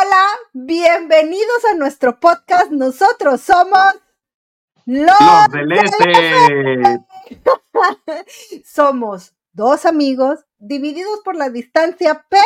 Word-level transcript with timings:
Hola, 0.00 0.26
bienvenidos 0.52 1.64
a 1.70 1.76
nuestro 1.76 2.20
podcast. 2.20 2.70
Nosotros 2.70 3.40
somos 3.40 3.94
los, 4.86 5.48
del 5.52 5.72
este. 5.72 7.00
somos 8.64 9.34
dos 9.52 9.84
amigos 9.84 10.40
divididos 10.58 11.20
por 11.24 11.36
la 11.36 11.50
distancia, 11.50 12.24
pero 12.30 12.40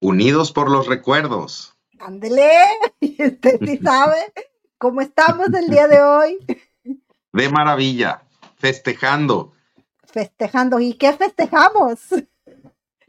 unidos 0.00 0.52
por 0.52 0.70
los 0.70 0.88
recuerdos. 0.88 1.76
Ándele, 2.00 2.50
usted 3.00 3.60
sí 3.64 3.78
sabe 3.78 4.32
cómo 4.78 5.00
estamos 5.00 5.46
el 5.52 5.68
día 5.68 5.86
de 5.86 6.02
hoy. 6.02 6.38
De 7.32 7.48
maravilla, 7.50 8.22
festejando. 8.56 9.52
Festejando. 10.04 10.80
¿Y 10.80 10.94
qué 10.94 11.12
festejamos? 11.12 12.00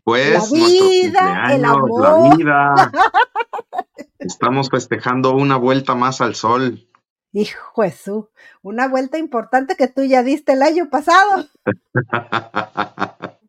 Pues 0.04 0.51
la 0.51 0.57
vida, 0.57 1.54
el 1.54 1.65
amor. 1.65 2.01
La 2.01 2.36
vida. 2.36 2.91
Estamos 4.19 4.69
festejando 4.69 5.33
una 5.33 5.57
vuelta 5.57 5.95
más 5.95 6.21
al 6.21 6.36
sol. 6.36 6.87
Hijo 7.32 7.82
Jesús, 7.82 8.25
una 8.61 8.87
vuelta 8.87 9.18
importante 9.18 9.75
que 9.75 9.87
tú 9.87 10.04
ya 10.04 10.21
diste 10.23 10.54
el 10.54 10.61
año 10.61 10.89
pasado. 10.89 11.45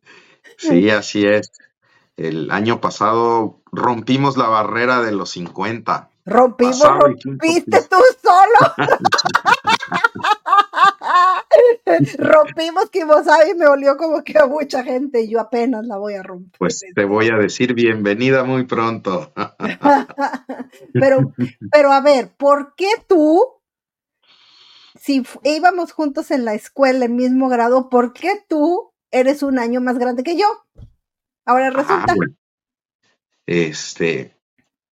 sí, 0.57 0.89
así 0.89 1.25
es. 1.25 1.51
El 2.17 2.49
año 2.51 2.81
pasado 2.81 3.61
rompimos 3.71 4.37
la 4.37 4.47
barrera 4.47 5.01
de 5.01 5.11
los 5.11 5.31
50. 5.31 6.09
Rompimos, 6.25 6.81
rompiste 6.81 7.81
tú 7.83 7.97
solo. 8.23 8.73
Rompimos 12.17 12.89
Kimosabi 12.89 13.51
y 13.51 13.55
me 13.55 13.67
olió 13.67 13.97
como 13.97 14.23
que 14.23 14.37
a 14.37 14.45
mucha 14.45 14.83
gente 14.83 15.21
y 15.21 15.29
yo 15.29 15.39
apenas 15.39 15.85
la 15.85 15.97
voy 15.97 16.15
a 16.15 16.23
romper. 16.23 16.57
Pues 16.57 16.81
te 16.93 17.05
voy 17.05 17.29
a 17.29 17.37
decir 17.37 17.73
bienvenida 17.73 18.43
muy 18.43 18.65
pronto. 18.65 19.33
pero, 20.93 21.33
pero 21.71 21.91
a 21.91 22.01
ver, 22.01 22.29
¿por 22.37 22.75
qué 22.75 22.89
tú, 23.07 23.43
si 24.99 25.23
íbamos 25.43 25.91
juntos 25.91 26.31
en 26.31 26.45
la 26.45 26.53
escuela, 26.53 27.05
en 27.05 27.15
mismo 27.15 27.49
grado, 27.49 27.89
¿por 27.89 28.13
qué 28.13 28.43
tú 28.47 28.91
eres 29.11 29.43
un 29.43 29.59
año 29.59 29.81
más 29.81 29.97
grande 29.97 30.23
que 30.23 30.37
yo? 30.37 30.45
Ahora 31.45 31.67
ah, 31.67 31.71
resulta. 31.71 32.15
Este, 33.45 34.34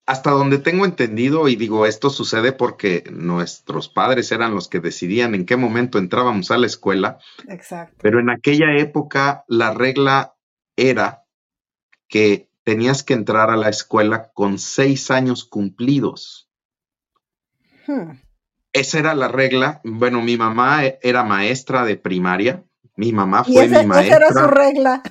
hasta 0.05 0.31
donde 0.31 0.57
tengo 0.57 0.85
entendido, 0.85 1.47
y 1.47 1.55
digo, 1.55 1.85
esto 1.85 2.09
sucede 2.09 2.51
porque 2.51 3.03
nuestros 3.11 3.87
padres 3.87 4.31
eran 4.31 4.53
los 4.53 4.67
que 4.67 4.79
decidían 4.79 5.33
en 5.33 5.45
qué 5.45 5.55
momento 5.55 5.97
entrábamos 5.97 6.51
a 6.51 6.57
la 6.57 6.67
escuela. 6.67 7.19
Exacto. 7.47 7.95
Pero 8.01 8.19
en 8.19 8.29
aquella 8.29 8.75
época 8.77 9.45
la 9.47 9.73
regla 9.73 10.35
era 10.75 11.23
que 12.09 12.49
tenías 12.63 13.03
que 13.03 13.13
entrar 13.13 13.49
a 13.49 13.57
la 13.57 13.69
escuela 13.69 14.31
con 14.33 14.59
seis 14.59 15.09
años 15.09 15.45
cumplidos. 15.45 16.49
Hmm. 17.87 18.19
Esa 18.73 18.99
era 18.99 19.13
la 19.13 19.27
regla. 19.27 19.81
Bueno, 19.83 20.21
mi 20.21 20.35
mamá 20.35 20.85
e, 20.85 20.99
era 21.01 21.23
maestra 21.23 21.85
de 21.85 21.95
primaria. 21.95 22.63
Mi 22.95 23.13
mamá 23.13 23.43
fue 23.43 23.67
mi 23.67 23.85
maestra. 23.85 24.01
Esa 24.01 24.15
era 24.17 24.29
su 24.29 24.47
regla. 24.47 25.03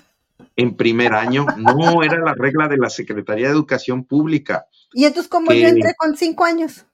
En 0.57 0.77
primer 0.77 1.15
año. 1.15 1.47
No, 1.57 2.03
era 2.03 2.19
la 2.19 2.35
regla 2.35 2.69
de 2.69 2.77
la 2.77 2.91
Secretaría 2.91 3.47
de 3.47 3.53
Educación 3.53 4.05
Pública. 4.05 4.67
¿Y 4.93 5.05
entonces 5.05 5.29
cómo 5.29 5.53
yo 5.53 5.69
entré 5.69 5.95
con 5.97 6.17
cinco 6.17 6.45
años? 6.45 6.87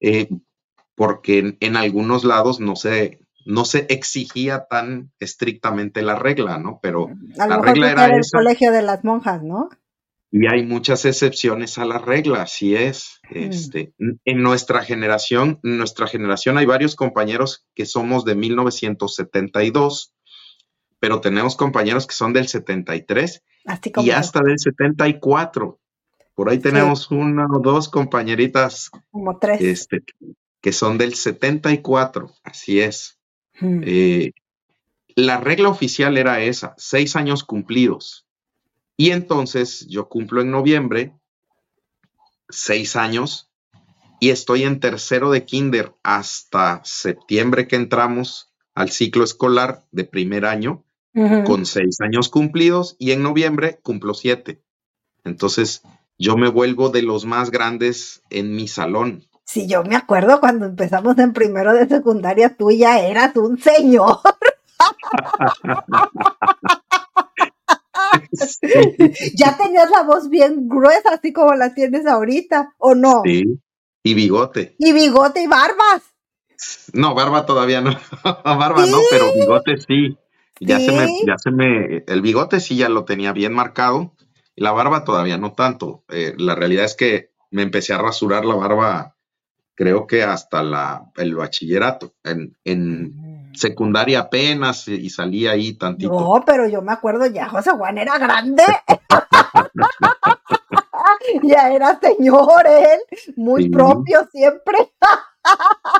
Eh, 0.00 0.28
porque 0.94 1.56
en, 1.60 1.76
algunos 1.76 2.24
lados 2.24 2.60
no 2.60 2.76
se, 2.76 3.20
no 3.46 3.64
se 3.64 3.86
exigía 3.88 4.66
tan 4.68 5.12
estrictamente 5.18 6.02
la 6.02 6.16
regla, 6.16 6.58
¿no? 6.58 6.78
Pero 6.82 7.08
la 7.36 7.58
regla 7.58 7.90
era, 7.90 8.06
el 8.06 8.22
colegio 8.30 8.72
de 8.72 8.82
las 8.82 9.02
monjas, 9.04 9.42
¿no? 9.42 9.70
Y 10.32 10.46
hay 10.46 10.64
muchas 10.64 11.04
excepciones 11.06 11.76
a 11.78 11.84
la 11.84 11.98
regla, 11.98 12.42
así 12.42 12.76
es. 12.76 13.20
Mm. 13.30 13.36
Este, 13.36 13.94
en 13.98 14.42
nuestra 14.42 14.82
generación, 14.82 15.58
en 15.64 15.78
nuestra 15.78 16.06
generación 16.06 16.56
hay 16.56 16.66
varios 16.66 16.94
compañeros 16.94 17.66
que 17.74 17.84
somos 17.84 18.24
de 18.24 18.36
1972, 18.36 20.14
pero 21.00 21.20
tenemos 21.20 21.56
compañeros 21.56 22.06
que 22.06 22.14
son 22.14 22.32
del 22.32 22.46
73 22.46 23.42
y 23.96 24.10
hasta 24.10 24.42
del 24.42 24.58
74. 24.58 25.80
Por 26.34 26.50
ahí 26.50 26.58
tenemos 26.58 27.10
una 27.10 27.46
o 27.46 27.58
dos 27.58 27.88
compañeritas. 27.88 28.90
Como 29.10 29.38
tres. 29.38 29.60
Este, 29.60 30.04
que 30.60 30.72
son 30.72 30.98
del 30.98 31.14
74, 31.14 32.30
así 32.44 32.80
es. 32.80 33.18
Hmm. 33.58 33.80
Eh, 33.84 34.32
la 35.16 35.38
regla 35.38 35.68
oficial 35.70 36.16
era 36.16 36.40
esa, 36.40 36.74
seis 36.76 37.16
años 37.16 37.44
cumplidos. 37.44 38.26
Y 38.96 39.10
entonces 39.10 39.86
yo 39.88 40.08
cumplo 40.08 40.42
en 40.42 40.50
noviembre, 40.50 41.14
seis 42.50 42.96
años, 42.96 43.50
y 44.20 44.28
estoy 44.28 44.64
en 44.64 44.80
tercero 44.80 45.30
de 45.30 45.46
kinder 45.46 45.94
hasta 46.02 46.82
septiembre 46.84 47.66
que 47.66 47.76
entramos 47.76 48.52
al 48.74 48.90
ciclo 48.90 49.24
escolar 49.24 49.82
de 49.92 50.04
primer 50.04 50.44
año, 50.44 50.84
con 51.12 51.66
seis 51.66 52.00
años 52.00 52.28
cumplidos, 52.28 52.96
y 52.98 53.12
en 53.12 53.22
noviembre 53.22 53.80
cumplo 53.82 54.14
siete. 54.14 54.62
Entonces, 55.24 55.82
yo 56.18 56.36
me 56.36 56.48
vuelvo 56.48 56.90
de 56.90 57.02
los 57.02 57.24
más 57.24 57.50
grandes 57.50 58.22
en 58.30 58.54
mi 58.54 58.68
salón. 58.68 59.24
Sí, 59.44 59.66
yo 59.66 59.82
me 59.82 59.96
acuerdo 59.96 60.38
cuando 60.38 60.66
empezamos 60.66 61.18
en 61.18 61.32
primero 61.32 61.72
de 61.72 61.88
secundaria, 61.88 62.56
tú 62.56 62.70
ya 62.70 63.00
eras 63.00 63.34
un 63.36 63.58
señor. 63.58 64.18
Ya 69.36 69.56
tenías 69.56 69.90
la 69.90 70.02
voz 70.02 70.28
bien 70.28 70.68
gruesa, 70.68 71.10
así 71.12 71.32
como 71.32 71.54
la 71.54 71.74
tienes 71.74 72.06
ahorita, 72.06 72.74
¿o 72.78 72.94
no? 72.94 73.22
Sí, 73.24 73.60
y 74.02 74.14
bigote. 74.14 74.74
Y 74.78 74.92
bigote 74.92 75.42
y 75.42 75.46
barbas. 75.46 76.02
No, 76.92 77.14
barba 77.14 77.46
todavía 77.46 77.80
no. 77.80 77.92
barba 78.44 78.86
no, 78.86 78.98
pero 79.10 79.32
bigote 79.34 79.76
sí. 79.78 80.16
Ya 80.60 80.78
se 80.78 80.92
me, 80.92 81.08
ya 81.26 81.38
se 81.38 81.50
me, 81.50 82.04
el 82.06 82.20
bigote 82.20 82.60
sí 82.60 82.76
ya 82.76 82.88
lo 82.88 83.04
tenía 83.04 83.32
bien 83.32 83.54
marcado 83.54 84.14
la 84.60 84.72
barba 84.72 85.04
todavía 85.04 85.38
no 85.38 85.52
tanto. 85.52 86.04
Eh, 86.10 86.34
la 86.36 86.54
realidad 86.54 86.84
es 86.84 86.94
que 86.94 87.32
me 87.50 87.62
empecé 87.62 87.94
a 87.94 87.98
rasurar 87.98 88.44
la 88.44 88.54
barba, 88.54 89.16
creo 89.74 90.06
que 90.06 90.22
hasta 90.22 90.62
la, 90.62 91.10
el 91.16 91.34
bachillerato. 91.34 92.12
En, 92.22 92.56
mm. 92.64 93.54
secundaria 93.54 94.20
apenas 94.20 94.86
y 94.86 95.08
salía 95.08 95.52
ahí 95.52 95.72
tantito. 95.72 96.12
No, 96.12 96.44
pero 96.44 96.68
yo 96.68 96.82
me 96.82 96.92
acuerdo 96.92 97.26
ya, 97.26 97.48
José 97.48 97.70
Juan 97.70 97.96
era 97.96 98.18
grande. 98.18 98.64
ya 101.42 101.72
era 101.72 101.98
señor 101.98 102.66
él, 102.66 103.00
muy 103.36 103.70
propio 103.70 104.28
siempre. 104.30 104.92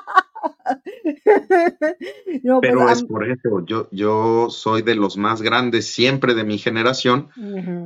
pero, 2.61 2.91
es 2.91 3.03
por 3.05 3.29
eso, 3.29 3.65
yo, 3.67 3.89
yo 3.91 4.49
soy 4.51 4.83
de 4.83 4.95
los 4.95 5.17
más 5.17 5.43
grandes 5.43 5.87
siempre 5.87 6.35
de 6.35 6.45
mi 6.45 6.59
generación, 6.59 7.29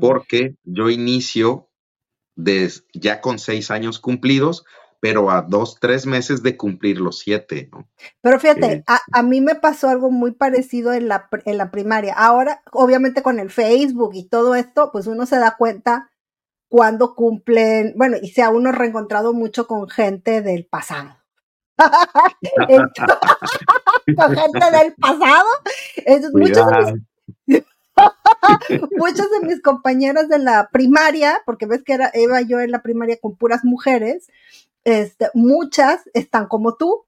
porque 0.01 0.57
yo 0.65 0.91
inicio 0.91 1.69
ya 2.93 3.21
con 3.21 3.39
seis 3.39 3.71
años 3.71 3.99
cumplidos, 3.99 4.65
pero 5.01 5.31
a 5.31 5.43
dos, 5.43 5.79
tres 5.81 6.07
meses 6.07 6.43
de 6.43 6.57
cumplir 6.57 6.99
los 6.99 7.19
siete, 7.19 7.69
Pero 8.23 8.41
fíjate, 8.41 8.73
eh, 8.73 8.85
a, 9.13 9.23
mí 9.23 9.43
me 9.43 9.55
pasó 9.55 9.91
algo 9.91 10.11
muy 10.11 10.33
parecido 10.33 10.95
en 10.95 11.09
la, 11.09 11.29
en 11.45 11.59
la 11.59 11.71
primaria. 11.71 12.15
Ahora, 12.15 12.63
obviamente 12.73 13.23
con 13.23 13.39
el 13.39 13.51
Facebook 13.51 14.13
y 14.15 14.29
todo 14.29 14.55
esto, 14.55 14.91
pues 14.93 15.07
uno 15.07 15.27
se 15.27 15.37
da 15.37 15.57
cuenta 15.59 16.11
cuando 16.69 17.15
cumplen, 17.15 17.93
bueno, 17.97 18.17
y 18.21 18.31
se 18.31 18.43
ha 18.43 18.49
uno 18.49 18.73
reencontrado 18.73 19.35
mucho 19.35 19.67
con 19.67 19.89
gente 19.91 20.41
del 20.41 20.65
pasado. 20.65 21.19
con 24.17 24.37
gente 24.37 24.71
del 24.73 24.95
pasado. 24.95 25.49
muchos, 26.33 26.67
de 26.67 27.03
mis, 27.47 27.65
muchos 28.97 29.31
de 29.31 29.47
mis 29.47 29.63
compañeras 29.63 30.29
de 30.29 30.39
la 30.39 30.69
primaria, 30.73 31.43
porque 31.47 31.67
ves 31.67 31.83
que 31.85 31.95
era, 31.95 32.11
iba 32.15 32.41
yo 32.43 32.61
en 32.61 32.71
la 32.71 32.83
primaria 32.83 33.19
con 33.21 33.37
puras 33.37 33.65
mujeres, 33.65 34.29
este, 34.85 35.31
muchas 35.35 36.01
están 36.13 36.47
como 36.47 36.77
tú, 36.77 37.05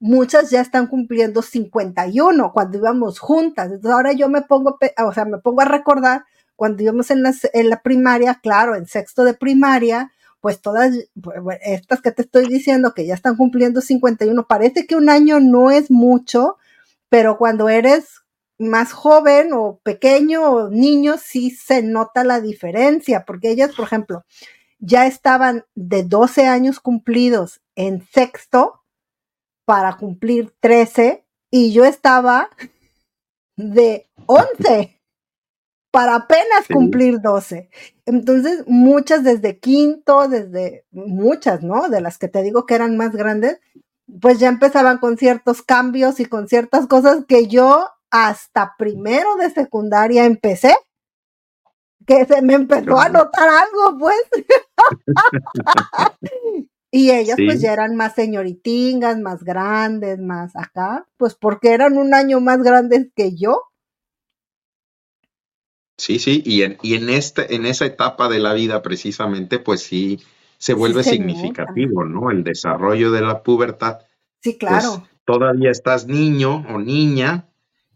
muchas 0.00 0.50
ya 0.50 0.60
están 0.60 0.86
cumpliendo 0.86 1.42
51 1.42 2.52
cuando 2.52 2.78
íbamos 2.78 3.18
juntas. 3.18 3.66
Entonces 3.66 3.90
ahora 3.90 4.12
yo 4.12 4.28
me 4.28 4.42
pongo, 4.42 4.78
o 5.04 5.12
sea, 5.12 5.24
me 5.24 5.38
pongo 5.38 5.60
a 5.60 5.66
recordar 5.66 6.24
cuando 6.56 6.82
íbamos 6.82 7.10
en, 7.10 7.22
en 7.52 7.70
la 7.70 7.82
primaria, 7.82 8.40
claro, 8.42 8.74
en 8.74 8.86
sexto 8.86 9.24
de 9.24 9.34
primaria, 9.34 10.10
pues 10.40 10.60
todas 10.60 10.94
estas 11.62 12.00
que 12.00 12.12
te 12.12 12.22
estoy 12.22 12.46
diciendo 12.46 12.94
que 12.94 13.06
ya 13.06 13.14
están 13.14 13.36
cumpliendo 13.36 13.80
51, 13.80 14.46
parece 14.46 14.86
que 14.86 14.96
un 14.96 15.10
año 15.10 15.40
no 15.40 15.70
es 15.70 15.90
mucho, 15.90 16.56
pero 17.08 17.36
cuando 17.36 17.68
eres 17.68 18.22
más 18.58 18.92
joven 18.92 19.52
o 19.52 19.80
pequeño 19.82 20.42
o 20.42 20.68
niño, 20.68 21.16
sí 21.18 21.50
se 21.50 21.82
nota 21.82 22.24
la 22.24 22.40
diferencia, 22.40 23.24
porque 23.24 23.50
ellas, 23.50 23.74
por 23.74 23.86
ejemplo, 23.86 24.24
ya 24.78 25.06
estaban 25.06 25.64
de 25.74 26.02
12 26.04 26.46
años 26.46 26.80
cumplidos 26.80 27.60
en 27.74 28.06
sexto 28.12 28.82
para 29.64 29.96
cumplir 29.96 30.52
13 30.60 31.24
y 31.50 31.72
yo 31.72 31.84
estaba 31.84 32.50
de 33.56 34.08
11 34.26 34.99
para 35.90 36.14
apenas 36.14 36.66
cumplir 36.72 37.20
12. 37.20 37.68
Entonces, 38.06 38.64
muchas 38.66 39.24
desde 39.24 39.58
quinto, 39.58 40.28
desde 40.28 40.84
muchas, 40.90 41.62
¿no? 41.62 41.88
De 41.88 42.00
las 42.00 42.18
que 42.18 42.28
te 42.28 42.42
digo 42.42 42.66
que 42.66 42.74
eran 42.74 42.96
más 42.96 43.12
grandes, 43.12 43.60
pues 44.20 44.38
ya 44.38 44.48
empezaban 44.48 44.98
con 44.98 45.16
ciertos 45.16 45.62
cambios 45.62 46.20
y 46.20 46.24
con 46.24 46.48
ciertas 46.48 46.86
cosas 46.86 47.24
que 47.26 47.46
yo 47.46 47.86
hasta 48.10 48.74
primero 48.76 49.36
de 49.36 49.50
secundaria 49.50 50.24
empecé, 50.24 50.74
que 52.06 52.24
se 52.24 52.42
me 52.42 52.54
empezó 52.54 52.98
a 52.98 53.08
notar 53.08 53.48
algo, 53.48 53.98
pues. 53.98 54.20
y 56.90 57.10
ellas 57.12 57.36
pues 57.44 57.60
ya 57.60 57.72
eran 57.72 57.94
más 57.94 58.14
señoritingas, 58.14 59.18
más 59.18 59.44
grandes, 59.44 60.18
más 60.18 60.56
acá, 60.56 61.06
pues 61.16 61.34
porque 61.34 61.72
eran 61.72 61.96
un 61.96 62.14
año 62.14 62.40
más 62.40 62.62
grandes 62.62 63.08
que 63.14 63.36
yo. 63.36 63.69
Sí, 66.00 66.18
sí, 66.18 66.42
y 66.46 66.62
en, 66.62 66.78
y 66.82 66.94
en, 66.94 67.10
este, 67.10 67.54
en 67.54 67.66
esa 67.66 67.84
etapa 67.84 68.30
de 68.30 68.38
la 68.38 68.54
vida 68.54 68.80
precisamente, 68.80 69.58
pues 69.58 69.82
sí, 69.82 70.18
se 70.56 70.72
vuelve 70.72 71.02
significativo, 71.02 72.06
¿no? 72.06 72.30
El 72.30 72.42
desarrollo 72.42 73.10
de 73.10 73.20
la 73.20 73.42
pubertad. 73.42 73.98
Sí, 74.42 74.56
pues, 74.58 74.70
claro. 74.70 75.06
todavía 75.26 75.70
estás 75.70 76.06
niño 76.06 76.64
o 76.70 76.78
niña 76.78 77.50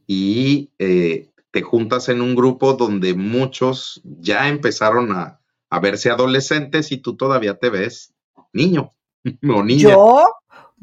y 0.06 0.69
eh, 0.79 1.31
te 1.51 1.62
juntas 1.62 2.11
en 2.11 2.21
un 2.21 2.35
grupo 2.35 2.75
donde 2.75 3.15
muchos 3.15 4.03
ya 4.05 4.49
empezaron 4.49 5.12
a, 5.12 5.41
verse 5.81 6.11
adolescentes 6.11 6.93
y 6.93 6.99
tú 6.99 7.17
todavía 7.17 7.59
te 7.59 7.71
ves 7.71 8.12
niño 8.53 8.93
o 9.49 9.62
niña. 9.62 9.93
Yo, 9.93 10.25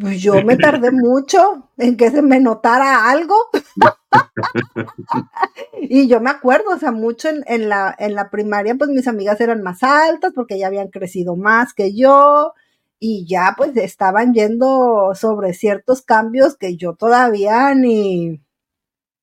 pues 0.01 0.21
yo 0.21 0.43
me 0.43 0.57
tardé 0.57 0.91
mucho 0.91 1.69
en 1.77 1.95
que 1.95 2.09
se 2.09 2.21
me 2.21 2.39
notara 2.39 3.09
algo. 3.09 3.35
y 5.81 6.07
yo 6.07 6.19
me 6.19 6.31
acuerdo, 6.31 6.71
o 6.73 6.79
sea, 6.79 6.91
mucho 6.91 7.29
en, 7.29 7.69
la, 7.69 7.95
en 7.97 8.15
la 8.15 8.29
primaria, 8.29 8.75
pues 8.75 8.89
mis 8.89 9.07
amigas 9.07 9.39
eran 9.39 9.61
más 9.61 9.83
altas 9.83 10.33
porque 10.33 10.57
ya 10.57 10.67
habían 10.67 10.89
crecido 10.89 11.35
más 11.35 11.73
que 11.73 11.95
yo 11.95 12.53
y 12.99 13.25
ya 13.27 13.53
pues 13.55 13.75
estaban 13.77 14.33
yendo 14.33 15.13
sobre 15.15 15.53
ciertos 15.53 16.01
cambios 16.01 16.57
que 16.57 16.77
yo 16.77 16.95
todavía 16.95 17.73
ni 17.75 18.41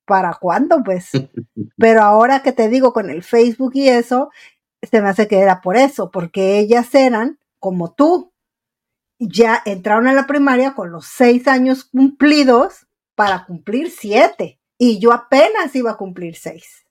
para 0.06 0.34
cuándo, 0.34 0.82
pues. 0.82 1.10
Pero 1.76 2.02
ahora 2.02 2.42
que 2.42 2.52
te 2.52 2.69
digo 2.69 2.92
con 2.92 3.10
el 3.10 3.22
Facebook 3.22 3.72
y 3.75 3.88
eso, 3.88 4.30
se 4.82 5.02
me 5.02 5.08
hace 5.08 5.28
que 5.28 5.38
era 5.38 5.60
por 5.60 5.76
eso, 5.76 6.10
porque 6.10 6.58
ellas 6.58 6.94
eran 6.94 7.38
como 7.60 7.94
tú, 7.94 8.27
ya 9.19 9.62
entraron 9.65 10.06
a 10.09 10.12
la 10.12 10.26
primaria 10.26 10.75
con 10.75 10.93
los 10.93 11.06
seis 11.06 11.49
años 11.49 11.85
cumplidos 11.85 12.87
para 13.15 13.44
cumplir 13.47 13.91
siete, 13.91 14.61
y 14.79 15.00
yo 15.00 15.12
apenas 15.12 15.75
iba 15.75 15.91
a 15.91 15.97
cumplir 15.97 16.37
seis. 16.37 16.87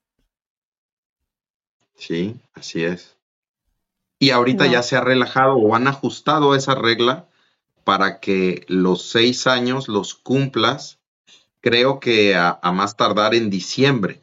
Sí, 1.96 2.36
así 2.54 2.84
es. 2.84 3.18
Y 4.20 4.32
ahorita 4.32 4.66
ya 4.68 4.84
se 4.84 4.96
ha 4.96 5.02
relajado 5.02 5.56
o 5.56 5.76
han 5.76 5.88
ajustado 5.88 6.56
esa 6.56 6.76
regla 6.76 7.28
para 7.84 8.20
que 8.20 8.66
los 8.68 9.10
seis 9.10 9.48
años 9.48 9.88
los 9.88 10.14
cumplas, 10.14 11.00
creo 11.62 12.00
que 12.00 12.36
a, 12.36 12.60
más 12.74 12.98
tardar 12.98 13.34
en 13.34 13.50
diciembre. 13.50 14.22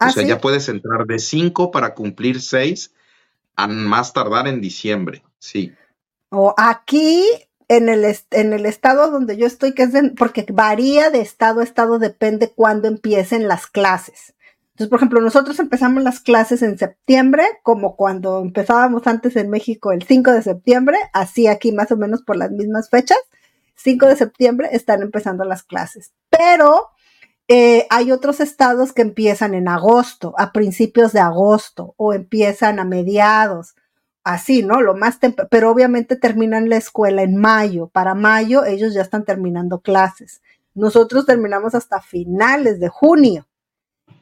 o 0.00 0.04
¿Ah, 0.04 0.10
sea, 0.10 0.26
ya 0.26 0.40
puedes 0.40 0.68
entrar 0.68 1.04
de 1.06 1.18
cinco 1.18 1.70
para 1.70 1.94
cumplir 1.94 2.40
seis 2.40 2.94
a 3.56 3.66
más 3.66 4.12
tardar 4.12 4.48
en 4.48 4.60
diciembre, 4.60 5.22
sí. 5.38 5.74
O 6.30 6.54
aquí 6.56 7.24
en 7.68 7.88
el, 7.88 8.04
en 8.30 8.52
el 8.52 8.66
estado 8.66 9.10
donde 9.10 9.36
yo 9.36 9.46
estoy, 9.46 9.74
que 9.74 9.84
es 9.84 9.92
porque 10.16 10.46
varía 10.50 11.10
de 11.10 11.20
estado 11.20 11.60
a 11.60 11.64
estado, 11.64 11.98
depende 11.98 12.52
cuándo 12.54 12.88
empiecen 12.88 13.48
las 13.48 13.66
clases. 13.66 14.34
Entonces, 14.78 14.90
por 14.90 14.98
ejemplo, 14.98 15.20
nosotros 15.20 15.58
empezamos 15.58 16.04
las 16.04 16.20
clases 16.20 16.62
en 16.62 16.78
septiembre, 16.78 17.44
como 17.64 17.96
cuando 17.96 18.40
empezábamos 18.40 19.06
antes 19.08 19.34
en 19.34 19.50
México 19.50 19.90
el 19.90 20.04
5 20.04 20.30
de 20.30 20.42
septiembre, 20.42 20.96
así 21.12 21.48
aquí 21.48 21.72
más 21.72 21.90
o 21.90 21.96
menos 21.96 22.22
por 22.22 22.36
las 22.36 22.52
mismas 22.52 22.88
fechas. 22.88 23.18
5 23.74 24.06
de 24.06 24.16
septiembre 24.16 24.68
están 24.72 25.02
empezando 25.02 25.44
las 25.44 25.64
clases. 25.64 26.12
Pero 26.30 26.90
eh, 27.48 27.88
hay 27.90 28.12
otros 28.12 28.38
estados 28.38 28.92
que 28.92 29.02
empiezan 29.02 29.54
en 29.54 29.68
agosto, 29.68 30.34
a 30.38 30.52
principios 30.52 31.12
de 31.12 31.20
agosto, 31.20 31.94
o 31.96 32.12
empiezan 32.12 32.78
a 32.78 32.84
mediados, 32.84 33.74
así, 34.28 34.62
¿no? 34.62 34.82
Lo 34.82 34.94
más 34.94 35.18
pero 35.50 35.70
obviamente 35.70 36.14
terminan 36.14 36.68
la 36.68 36.76
escuela 36.76 37.22
en 37.22 37.36
mayo. 37.36 37.88
Para 37.88 38.14
mayo 38.14 38.64
ellos 38.64 38.92
ya 38.92 39.00
están 39.00 39.24
terminando 39.24 39.80
clases. 39.80 40.42
Nosotros 40.74 41.24
terminamos 41.24 41.74
hasta 41.74 42.02
finales 42.02 42.78
de 42.78 42.88
junio. 42.88 43.46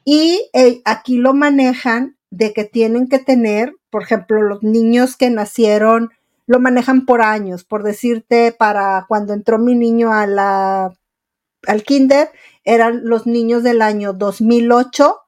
Y 0.05 0.49
eh, 0.53 0.81
aquí 0.85 1.19
lo 1.19 1.35
manejan 1.35 2.17
de 2.31 2.53
que 2.53 2.64
tienen 2.64 3.08
que 3.08 3.19
tener, 3.19 3.75
por 3.91 4.05
ejemplo, 4.05 4.41
los 4.43 4.62
niños 4.62 5.17
que 5.17 5.29
nacieron, 5.29 6.11
lo 6.47 6.61
manejan 6.61 7.05
por 7.05 7.23
años, 7.23 7.64
por 7.64 7.82
decirte, 7.82 8.55
para 8.56 9.06
cuando 9.09 9.32
entró 9.32 9.59
mi 9.59 9.75
niño 9.75 10.12
a 10.12 10.93
al 11.67 11.82
kinder, 11.82 12.31
eran 12.62 13.00
los 13.05 13.26
niños 13.26 13.64
del 13.64 13.82
año 13.82 14.12
2008 14.12 15.25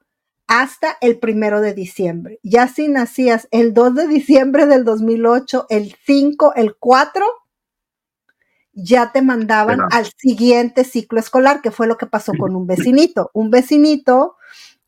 hasta 0.48 0.96
el 1.00 1.18
primero 1.18 1.60
de 1.60 1.74
diciembre. 1.74 2.40
Ya 2.42 2.66
si 2.66 2.88
nacías 2.88 3.46
el 3.50 3.74
2 3.74 3.94
de 3.94 4.08
diciembre 4.08 4.66
del 4.66 4.84
2008, 4.84 5.66
el 5.68 5.94
5, 6.04 6.54
el 6.56 6.76
4, 6.76 7.24
ya 8.72 9.12
te 9.12 9.22
mandaban 9.22 9.80
al 9.90 10.06
siguiente 10.16 10.84
ciclo 10.84 11.20
escolar, 11.20 11.60
que 11.60 11.70
fue 11.70 11.86
lo 11.86 11.98
que 11.98 12.06
pasó 12.06 12.32
con 12.38 12.56
un 12.56 12.66
vecinito. 12.66 13.30
Un 13.34 13.50
vecinito 13.50 14.36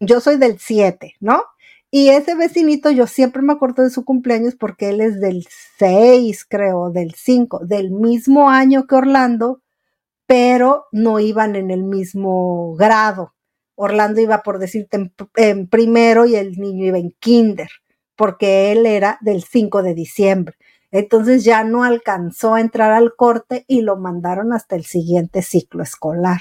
yo 0.00 0.20
soy 0.20 0.38
del 0.38 0.58
7, 0.58 1.16
¿no? 1.20 1.42
Y 1.90 2.08
ese 2.08 2.34
vecinito, 2.36 2.90
yo 2.90 3.06
siempre 3.06 3.42
me 3.42 3.52
acuerdo 3.52 3.82
de 3.82 3.90
su 3.90 4.04
cumpleaños 4.04 4.54
porque 4.54 4.90
él 4.90 5.00
es 5.00 5.20
del 5.20 5.46
6, 5.78 6.46
creo, 6.48 6.90
del 6.90 7.14
5, 7.14 7.66
del 7.66 7.90
mismo 7.90 8.48
año 8.48 8.86
que 8.86 8.94
Orlando, 8.94 9.60
pero 10.26 10.86
no 10.92 11.18
iban 11.18 11.56
en 11.56 11.70
el 11.70 11.82
mismo 11.82 12.74
grado. 12.76 13.34
Orlando 13.82 14.20
iba, 14.20 14.42
por 14.42 14.58
decirte, 14.58 15.10
en, 15.36 15.66
primero 15.68 16.26
y 16.26 16.36
el 16.36 16.52
niño 16.58 16.84
iba 16.84 16.98
en 16.98 17.12
kinder, 17.18 17.70
porque 18.14 18.72
él 18.72 18.84
era 18.84 19.16
del 19.22 19.42
5 19.42 19.82
de 19.82 19.94
diciembre. 19.94 20.56
Entonces 20.90 21.44
ya 21.44 21.64
no 21.64 21.82
alcanzó 21.82 22.54
a 22.54 22.60
entrar 22.60 22.92
al 22.92 23.16
corte 23.16 23.64
y 23.66 23.80
lo 23.80 23.96
mandaron 23.96 24.52
hasta 24.52 24.76
el 24.76 24.84
siguiente 24.84 25.40
ciclo 25.40 25.82
escolar. 25.82 26.40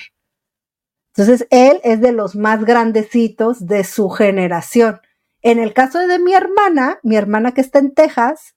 Entonces, 1.16 1.48
él 1.50 1.80
es 1.84 2.02
de 2.02 2.12
los 2.12 2.36
más 2.36 2.66
grandecitos 2.66 3.66
de 3.66 3.86
su 3.86 4.10
generación. 4.10 5.00
En 5.42 5.60
el 5.60 5.74
caso 5.74 6.00
de 6.00 6.20
mi 6.20 6.34
hermana, 6.34 7.00
mi 7.04 7.16
hermana 7.16 7.54
que 7.54 7.62
está 7.62 7.80
en 7.80 7.94
Texas, 7.94 8.54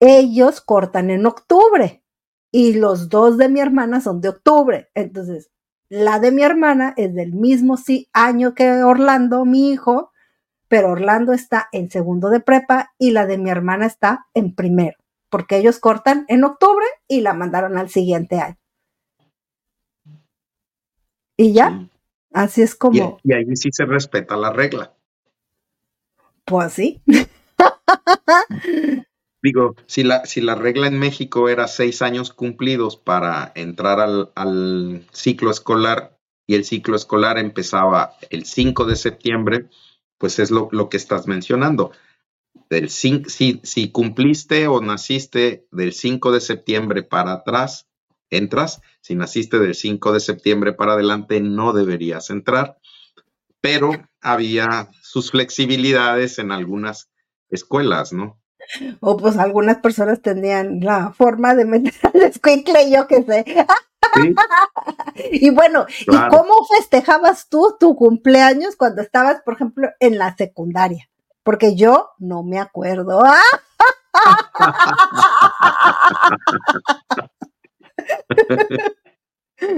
ellos 0.00 0.62
cortan 0.62 1.10
en 1.10 1.26
octubre 1.26 2.02
y 2.50 2.74
los 2.74 3.10
dos 3.10 3.36
de 3.36 3.50
mi 3.50 3.60
hermana 3.60 4.00
son 4.00 4.22
de 4.22 4.30
octubre. 4.30 4.88
Entonces, 4.94 5.50
la 5.88 6.18
de 6.18 6.32
mi 6.32 6.42
hermana 6.42 6.94
es 6.96 7.14
del 7.14 7.32
mismo 7.32 7.76
año 8.12 8.54
que 8.54 8.82
Orlando, 8.82 9.44
mi 9.44 9.70
hijo, 9.70 10.12
pero 10.68 10.90
Orlando 10.90 11.32
está 11.32 11.68
en 11.72 11.90
segundo 11.90 12.28
de 12.28 12.40
prepa 12.40 12.92
y 12.98 13.12
la 13.12 13.26
de 13.26 13.38
mi 13.38 13.50
hermana 13.50 13.86
está 13.86 14.26
en 14.34 14.54
primero, 14.54 14.96
porque 15.30 15.58
ellos 15.58 15.78
cortan 15.78 16.24
en 16.28 16.44
octubre 16.44 16.86
y 17.06 17.20
la 17.20 17.34
mandaron 17.34 17.78
al 17.78 17.88
siguiente 17.88 18.40
año. 18.40 18.58
Y 21.36 21.52
ya, 21.52 21.88
así 22.32 22.62
es 22.62 22.74
como... 22.74 23.18
Y, 23.22 23.32
ahí 23.32 23.44
sí 23.54 23.68
se 23.70 23.84
respeta 23.84 24.36
la 24.36 24.52
regla. 24.52 24.92
Pues 26.44 26.72
sí. 26.72 27.02
Digo, 29.46 29.76
si 29.86 30.02
la, 30.02 30.26
si 30.26 30.40
la 30.40 30.56
regla 30.56 30.88
en 30.88 30.98
México 30.98 31.48
era 31.48 31.68
seis 31.68 32.02
años 32.02 32.32
cumplidos 32.32 32.96
para 32.96 33.52
entrar 33.54 34.00
al, 34.00 35.06
ciclo 35.12 35.52
escolar 35.52 36.18
y 36.48 36.56
el 36.56 36.64
ciclo 36.64 36.96
escolar 36.96 37.38
empezaba 37.38 38.16
el 38.30 38.44
5 38.44 38.86
de 38.86 38.96
septiembre, 38.96 39.68
pues 40.18 40.40
es 40.40 40.50
lo, 40.50 40.88
que 40.88 40.96
estás 40.96 41.28
mencionando. 41.28 41.92
Del 42.70 42.90
si, 42.90 43.22
si 43.28 43.90
cumpliste 43.92 44.66
o 44.66 44.80
naciste 44.80 45.68
del 45.70 45.92
5 45.92 46.32
de 46.32 46.40
septiembre 46.40 47.04
para 47.04 47.34
atrás, 47.34 47.86
entras. 48.30 48.80
Si 49.00 49.14
naciste 49.14 49.60
del 49.60 49.76
5 49.76 50.12
de 50.12 50.18
septiembre 50.18 50.72
para 50.72 50.94
adelante, 50.94 51.38
no 51.40 51.72
deberías 51.72 52.30
entrar. 52.30 52.78
Pero 53.60 53.92
había 54.20 54.90
sus 55.02 55.30
flexibilidades 55.30 56.40
en 56.40 56.50
algunas 56.50 57.12
escuelas, 57.48 58.12
¿no? 58.12 58.40
O 59.00 59.16
pues 59.16 59.36
algunas 59.38 59.78
personas 59.78 60.20
tenían 60.22 60.80
la 60.80 61.12
forma 61.12 61.54
de 61.54 61.64
meter 61.64 61.94
al 62.02 62.22
escuincle, 62.22 62.90
yo 62.90 63.06
qué 63.06 63.22
sé. 63.22 63.44
y 65.32 65.50
bueno, 65.50 65.86
¿y 66.00 66.16
cómo 66.30 66.66
festejabas 66.76 67.48
tú 67.48 67.76
tu 67.78 67.96
cumpleaños 67.96 68.76
cuando 68.76 69.02
estabas, 69.02 69.42
por 69.42 69.54
ejemplo, 69.54 69.88
en 70.00 70.18
la 70.18 70.36
secundaria? 70.36 71.08
Porque 71.42 71.76
yo 71.76 72.10
no 72.18 72.42
me 72.42 72.58
acuerdo. 72.58 73.22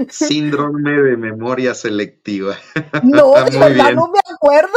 Síndrome 0.09 0.91
de 0.91 1.15
memoria 1.17 1.73
selectiva. 1.73 2.55
No, 3.03 3.47
yo 3.47 3.59
no 3.93 4.09
me 4.09 4.19
acuerdo. 4.29 4.73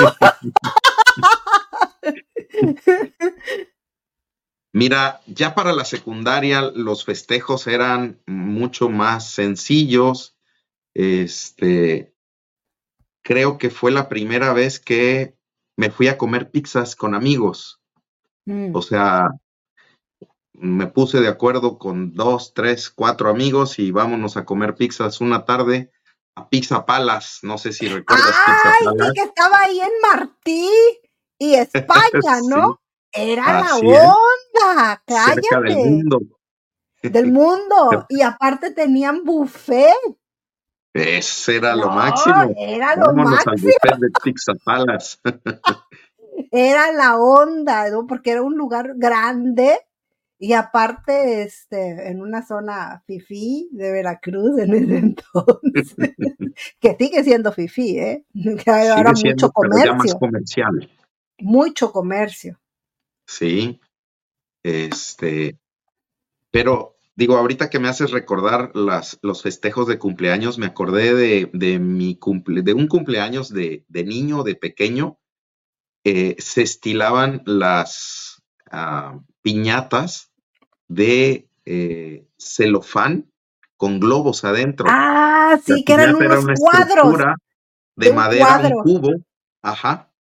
Mira, 4.72 5.20
ya 5.26 5.54
para 5.54 5.72
la 5.72 5.84
secundaria 5.84 6.62
los 6.62 7.04
festejos 7.04 7.66
eran 7.66 8.20
mucho 8.26 8.88
más 8.88 9.30
sencillos. 9.30 10.36
Este, 10.94 12.14
creo 13.22 13.58
que 13.58 13.70
fue 13.70 13.90
la 13.90 14.08
primera 14.08 14.52
vez 14.54 14.80
que 14.80 15.36
me 15.76 15.90
fui 15.90 16.08
a 16.08 16.16
comer 16.16 16.50
pizzas 16.50 16.96
con 16.96 17.14
amigos. 17.14 17.82
Mm. 18.46 18.74
O 18.74 18.80
sea, 18.80 19.28
me 20.54 20.86
puse 20.86 21.20
de 21.20 21.28
acuerdo 21.28 21.78
con 21.78 22.14
dos, 22.14 22.54
tres, 22.54 22.88
cuatro 22.88 23.28
amigos 23.28 23.78
y 23.78 23.90
vámonos 23.90 24.36
a 24.36 24.44
comer 24.44 24.74
pizzas 24.74 25.20
una 25.20 25.44
tarde 25.44 25.92
a 26.34 26.48
Pizza 26.48 26.86
Palas. 26.86 27.40
No 27.42 27.58
sé 27.58 27.72
si 27.72 27.88
recuerdas 27.88 28.26
Pizza 28.26 28.74
Palas. 28.84 29.08
Sí, 29.08 29.12
que 29.14 29.22
estaba 29.22 29.58
ahí 29.64 29.80
en 29.80 29.92
Martí 30.00 30.70
y 31.38 31.54
España, 31.54 32.40
¿no? 32.48 32.80
Era 33.12 33.60
la 33.60 33.78
onda, 34.52 35.02
cállate. 35.06 35.42
Cerca 35.42 35.60
del 35.60 35.76
mundo. 35.76 36.20
Del 37.02 37.32
mundo. 37.32 38.06
Y 38.08 38.22
aparte 38.22 38.72
tenían 38.72 39.24
buffet. 39.24 39.94
Ese 40.94 41.56
era 41.56 41.74
lo 41.74 41.90
máximo. 41.90 42.54
Era 42.56 42.96
lo 42.96 43.14
máximo. 43.14 43.72
Al 43.82 44.00
de 44.00 44.10
Pizza 44.22 44.52
era 46.50 46.92
la 46.92 47.16
onda, 47.18 47.90
¿no? 47.90 48.06
Porque 48.06 48.32
era 48.32 48.42
un 48.42 48.56
lugar 48.56 48.92
grande 48.96 49.78
y 50.42 50.54
aparte, 50.54 51.42
este, 51.42 52.10
en 52.10 52.20
una 52.20 52.44
zona 52.44 53.00
fifí 53.06 53.68
de 53.70 53.92
Veracruz 53.92 54.58
en 54.58 54.74
ese 54.74 54.96
entonces, 54.98 55.94
que 56.80 56.96
sigue 56.98 57.22
siendo 57.22 57.52
fifí, 57.52 57.96
¿eh? 57.96 58.26
Que 58.34 58.68
ahora 58.68 59.12
mucho 59.12 59.52
comercio. 59.52 59.94
más 59.94 60.14
comercial. 60.16 60.90
Mucho 61.38 61.92
comercio. 61.92 62.58
Sí. 63.24 63.80
Este, 64.62 65.58
pero 66.50 66.96
digo, 67.14 67.36
ahorita 67.36 67.70
que 67.70 67.78
me 67.78 67.88
haces 67.88 68.10
recordar 68.10 68.70
las, 68.74 69.18
los 69.22 69.42
festejos 69.42 69.86
de 69.86 69.98
cumpleaños, 69.98 70.58
me 70.58 70.66
acordé 70.66 71.14
de, 71.14 71.50
de 71.52 71.78
mi 71.78 72.16
cumple, 72.16 72.62
de 72.62 72.72
un 72.72 72.88
cumpleaños 72.88 73.52
de, 73.52 73.84
de 73.88 74.04
niño, 74.04 74.42
de 74.42 74.54
pequeño, 74.54 75.18
eh, 76.04 76.36
se 76.38 76.62
estilaban 76.62 77.42
las 77.46 78.42
ah, 78.70 79.18
piñatas 79.42 80.32
de 80.88 81.48
eh, 81.64 82.26
celofán 82.38 83.30
con 83.76 84.00
globos 84.00 84.44
adentro. 84.44 84.86
Ah, 84.88 85.58
sí, 85.64 85.84
que 85.84 85.92
eran 85.92 86.14
unos 86.14 86.44
cuadros. 86.58 87.18
De, 87.94 88.12
madera, 88.12 88.58
un 88.58 88.82
cubo, 88.82 89.10
ajá, 89.60 90.11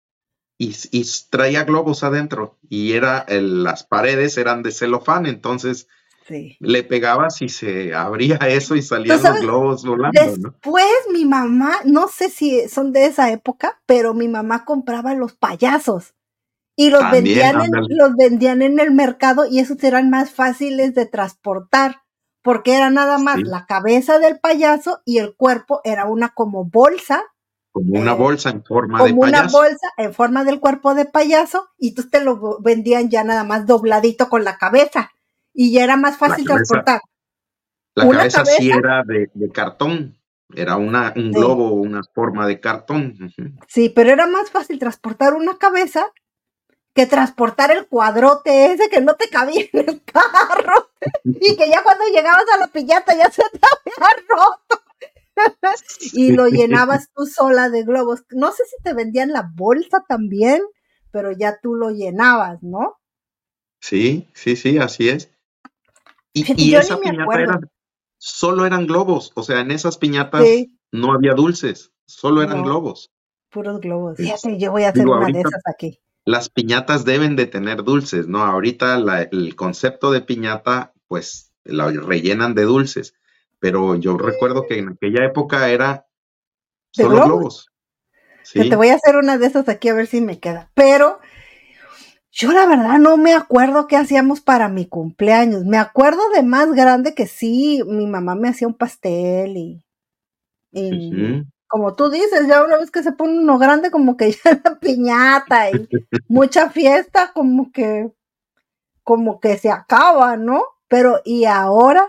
y, 0.70 1.04
traía 1.30 1.64
globos 1.64 2.04
adentro. 2.04 2.58
Y 2.68 2.92
era 2.92 3.26
las 3.28 3.84
paredes 3.84 4.36
eran 4.38 4.62
de 4.62 4.72
celofán, 4.72 5.26
entonces 5.26 5.88
le 6.60 6.82
pegabas 6.82 7.42
y 7.42 7.48
se 7.48 7.94
abría 7.94 8.36
eso 8.36 8.74
y 8.74 8.82
salían 8.82 9.22
los 9.22 9.40
globos 9.40 9.84
volando. 9.84 10.20
Después 10.20 10.86
mi 11.12 11.24
mamá, 11.24 11.80
no 11.84 12.08
sé 12.08 12.30
si 12.30 12.68
son 12.68 12.92
de 12.92 13.06
esa 13.06 13.30
época, 13.32 13.80
pero 13.86 14.14
mi 14.14 14.28
mamá 14.28 14.64
compraba 14.64 15.14
los 15.14 15.34
payasos 15.34 16.14
y 16.74 16.90
los, 16.90 17.10
vendían 17.10 17.60
en, 17.60 17.70
los 17.90 18.16
vendían 18.16 18.62
en 18.62 18.80
el 18.80 18.92
mercado 18.92 19.44
y 19.46 19.58
esos 19.58 19.82
eran 19.84 20.08
más 20.08 20.30
fáciles 20.30 20.94
de 20.94 21.06
transportar 21.06 22.02
porque 22.42 22.74
era 22.74 22.90
nada 22.90 23.18
más 23.18 23.40
la 23.42 23.66
cabeza 23.66 24.18
del 24.18 24.40
payaso 24.40 25.00
y 25.04 25.18
el 25.18 25.34
cuerpo 25.34 25.80
era 25.84 26.06
una 26.06 26.30
como 26.30 26.64
bolsa. 26.64 27.22
Como 27.72 27.98
una 27.98 28.12
eh, 28.12 28.16
bolsa 28.16 28.50
en 28.50 28.62
forma 28.62 29.02
de 29.02 29.14
payaso. 29.14 29.16
Como 29.16 29.28
una 29.28 29.42
bolsa 29.48 29.88
en 29.96 30.14
forma 30.14 30.44
del 30.44 30.60
cuerpo 30.60 30.94
de 30.94 31.06
payaso 31.06 31.70
y 31.78 31.88
entonces 31.88 32.10
te 32.10 32.22
lo 32.22 32.60
vendían 32.60 33.08
ya 33.08 33.24
nada 33.24 33.44
más 33.44 33.66
dobladito 33.66 34.28
con 34.28 34.44
la 34.44 34.58
cabeza 34.58 35.10
y 35.54 35.72
ya 35.72 35.84
era 35.84 35.96
más 35.96 36.16
fácil 36.18 36.44
transportar. 36.44 37.00
La 37.94 38.08
cabeza, 38.08 38.44
sí 38.44 38.70
era 38.70 39.02
de, 39.04 39.28
cartón, 39.52 40.18
era 40.54 40.76
una, 40.76 41.12
un 41.16 41.30
globo, 41.32 41.72
una 41.72 42.02
forma 42.14 42.46
de 42.46 42.60
cartón. 42.60 43.32
Sí, 43.68 43.90
pero 43.90 44.10
era 44.10 44.26
más 44.26 44.50
fácil 44.50 44.78
transportar 44.78 45.34
una 45.34 45.56
cabeza 45.58 46.06
que 46.94 47.06
transportar 47.06 47.70
el 47.70 47.86
cuadrote 47.86 48.72
ese 48.72 48.88
que 48.90 49.00
no 49.00 49.14
te 49.14 49.28
cabía 49.28 49.64
en 49.72 49.88
el 49.88 50.02
carro 50.04 50.90
y 51.24 51.56
que 51.56 51.68
ya 51.68 51.82
cuando 51.82 52.04
llegabas 52.06 52.44
a 52.54 52.58
la 52.58 52.68
piñata 52.68 53.14
ya 53.14 53.30
se 53.30 53.42
te 53.42 53.60
había 53.62 54.26
roto. 54.28 54.81
y 56.12 56.32
lo 56.32 56.46
llenabas 56.48 57.10
tú 57.14 57.26
sola 57.26 57.70
de 57.70 57.84
globos. 57.84 58.24
No 58.30 58.52
sé 58.52 58.64
si 58.64 58.82
te 58.82 58.94
vendían 58.94 59.32
la 59.32 59.50
bolsa 59.54 60.04
también, 60.08 60.62
pero 61.10 61.32
ya 61.32 61.58
tú 61.62 61.74
lo 61.74 61.90
llenabas, 61.90 62.62
¿no? 62.62 62.98
Sí, 63.80 64.28
sí, 64.34 64.56
sí, 64.56 64.78
así 64.78 65.08
es. 65.08 65.30
Y, 66.32 66.42
esa 66.74 66.98
piñata 66.98 67.40
era, 67.40 67.60
solo 68.18 68.66
eran 68.66 68.86
globos, 68.86 69.32
o 69.34 69.42
sea, 69.42 69.60
en 69.60 69.70
esas 69.70 69.98
piñatas 69.98 70.44
no 70.90 71.12
había 71.12 71.34
dulces, 71.34 71.92
solo 72.06 72.42
eran 72.42 72.62
globos. 72.62 73.12
Puros 73.50 73.80
globos. 73.80 74.16
Fíjate, 74.16 74.58
yo 74.58 74.70
voy 74.70 74.84
a 74.84 74.90
hacer 74.90 75.06
una 75.06 75.26
de 75.26 75.40
esas 75.40 75.62
aquí 75.66 75.98
las 76.24 76.48
piñatas 76.48 77.04
deben 77.04 77.36
de 77.36 77.46
tener 77.46 77.82
dulces, 77.82 78.28
¿no? 78.28 78.44
Ahorita 78.44 78.96
el 79.30 79.56
concepto 79.56 80.12
de 80.12 80.20
piñata, 80.20 80.92
pues 81.08 81.52
la 81.64 81.90
rellenan 81.90 82.54
de 82.54 82.62
dulces, 82.62 83.14
pero 83.62 83.94
yo 83.94 84.18
recuerdo 84.18 84.66
que 84.66 84.80
en 84.80 84.88
aquella 84.88 85.24
época 85.24 85.68
era 85.68 86.04
solo 86.90 87.24
globos. 87.24 87.70
Te 88.52 88.74
voy 88.74 88.88
a 88.88 88.96
hacer 88.96 89.14
una 89.14 89.38
de 89.38 89.46
esas 89.46 89.68
aquí 89.68 89.88
a 89.88 89.94
ver 89.94 90.08
si 90.08 90.20
me 90.20 90.40
queda, 90.40 90.72
pero 90.74 91.20
yo 92.32 92.50
la 92.50 92.66
verdad 92.66 92.98
no 92.98 93.16
me 93.16 93.34
acuerdo 93.34 93.86
qué 93.86 93.96
hacíamos 93.96 94.40
para 94.40 94.68
mi 94.68 94.86
cumpleaños. 94.86 95.64
Me 95.64 95.78
acuerdo 95.78 96.28
de 96.34 96.42
más 96.42 96.72
grande 96.72 97.14
que 97.14 97.28
sí, 97.28 97.84
mi 97.86 98.08
mamá 98.08 98.34
me 98.34 98.48
hacía 98.48 98.66
un 98.66 98.74
pastel 98.74 99.56
y, 100.72 101.44
como 101.68 101.94
tú 101.94 102.10
dices, 102.10 102.48
ya 102.48 102.64
una 102.64 102.78
vez 102.78 102.90
que 102.90 103.04
se 103.04 103.12
pone 103.12 103.38
uno 103.38 103.58
grande, 103.58 103.92
como 103.92 104.16
que 104.16 104.32
ya 104.44 104.60
la 104.64 104.80
piñata 104.80 105.70
y 105.70 105.88
mucha 106.26 106.68
fiesta, 106.68 107.30
como 107.32 107.70
que, 107.70 108.10
como 109.04 109.38
que 109.38 109.56
se 109.56 109.70
acaba, 109.70 110.36
¿no? 110.36 110.64
Pero, 110.88 111.20
¿y 111.24 111.44
ahora? 111.44 112.08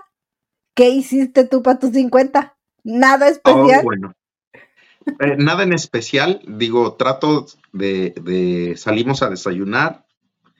¿Qué 0.76 0.90
hiciste 0.90 1.46
tú 1.46 1.62
para 1.62 1.80
tus 1.80 1.92
50? 1.92 2.56
¿Nada 2.84 3.28
especial? 3.30 3.84
bueno. 3.84 4.14
Eh, 5.20 5.36
nada 5.38 5.64
en 5.64 5.74
especial, 5.74 6.42
digo, 6.48 6.94
trato 6.94 7.46
de, 7.74 8.14
de 8.22 8.76
salimos 8.78 9.22
a 9.22 9.30
desayunar, 9.30 10.06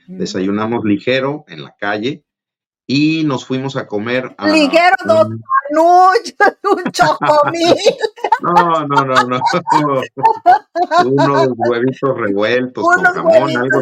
desayunamos 0.08 0.84
ligero 0.84 1.46
en 1.48 1.64
la 1.64 1.76
calle, 1.80 2.26
y 2.86 3.24
nos 3.24 3.46
fuimos 3.46 3.78
a 3.78 3.88
comer 3.88 4.36
a 4.38 4.50
ligero 4.50 4.96
dos 5.06 5.28
panuchos, 5.70 6.58
un 6.86 6.92
chocomil. 6.92 7.76
No, 8.42 8.86
no, 8.88 9.06
no, 9.06 9.24
no. 9.24 9.40
Unos 11.06 11.48
huevitos 11.56 12.18
revueltos 12.18 12.84
con 12.84 13.04
jamón, 13.04 13.56
algo. 13.56 13.80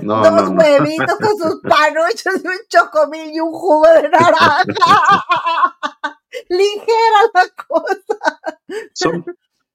No, 0.00 0.22
dos 0.22 0.48
huevitos 0.50 1.16
con 1.18 1.36
sus 1.36 1.60
panuchos 1.60 2.42
y 2.42 2.48
un 2.48 2.54
chocomil 2.68 3.34
y 3.34 3.40
un 3.40 3.52
jugo 3.52 3.86
de 3.88 4.08
naranja. 4.08 4.64
Ligera 6.48 7.30
la 7.34 7.48
cosa. 7.66 8.40
Son, 8.94 9.24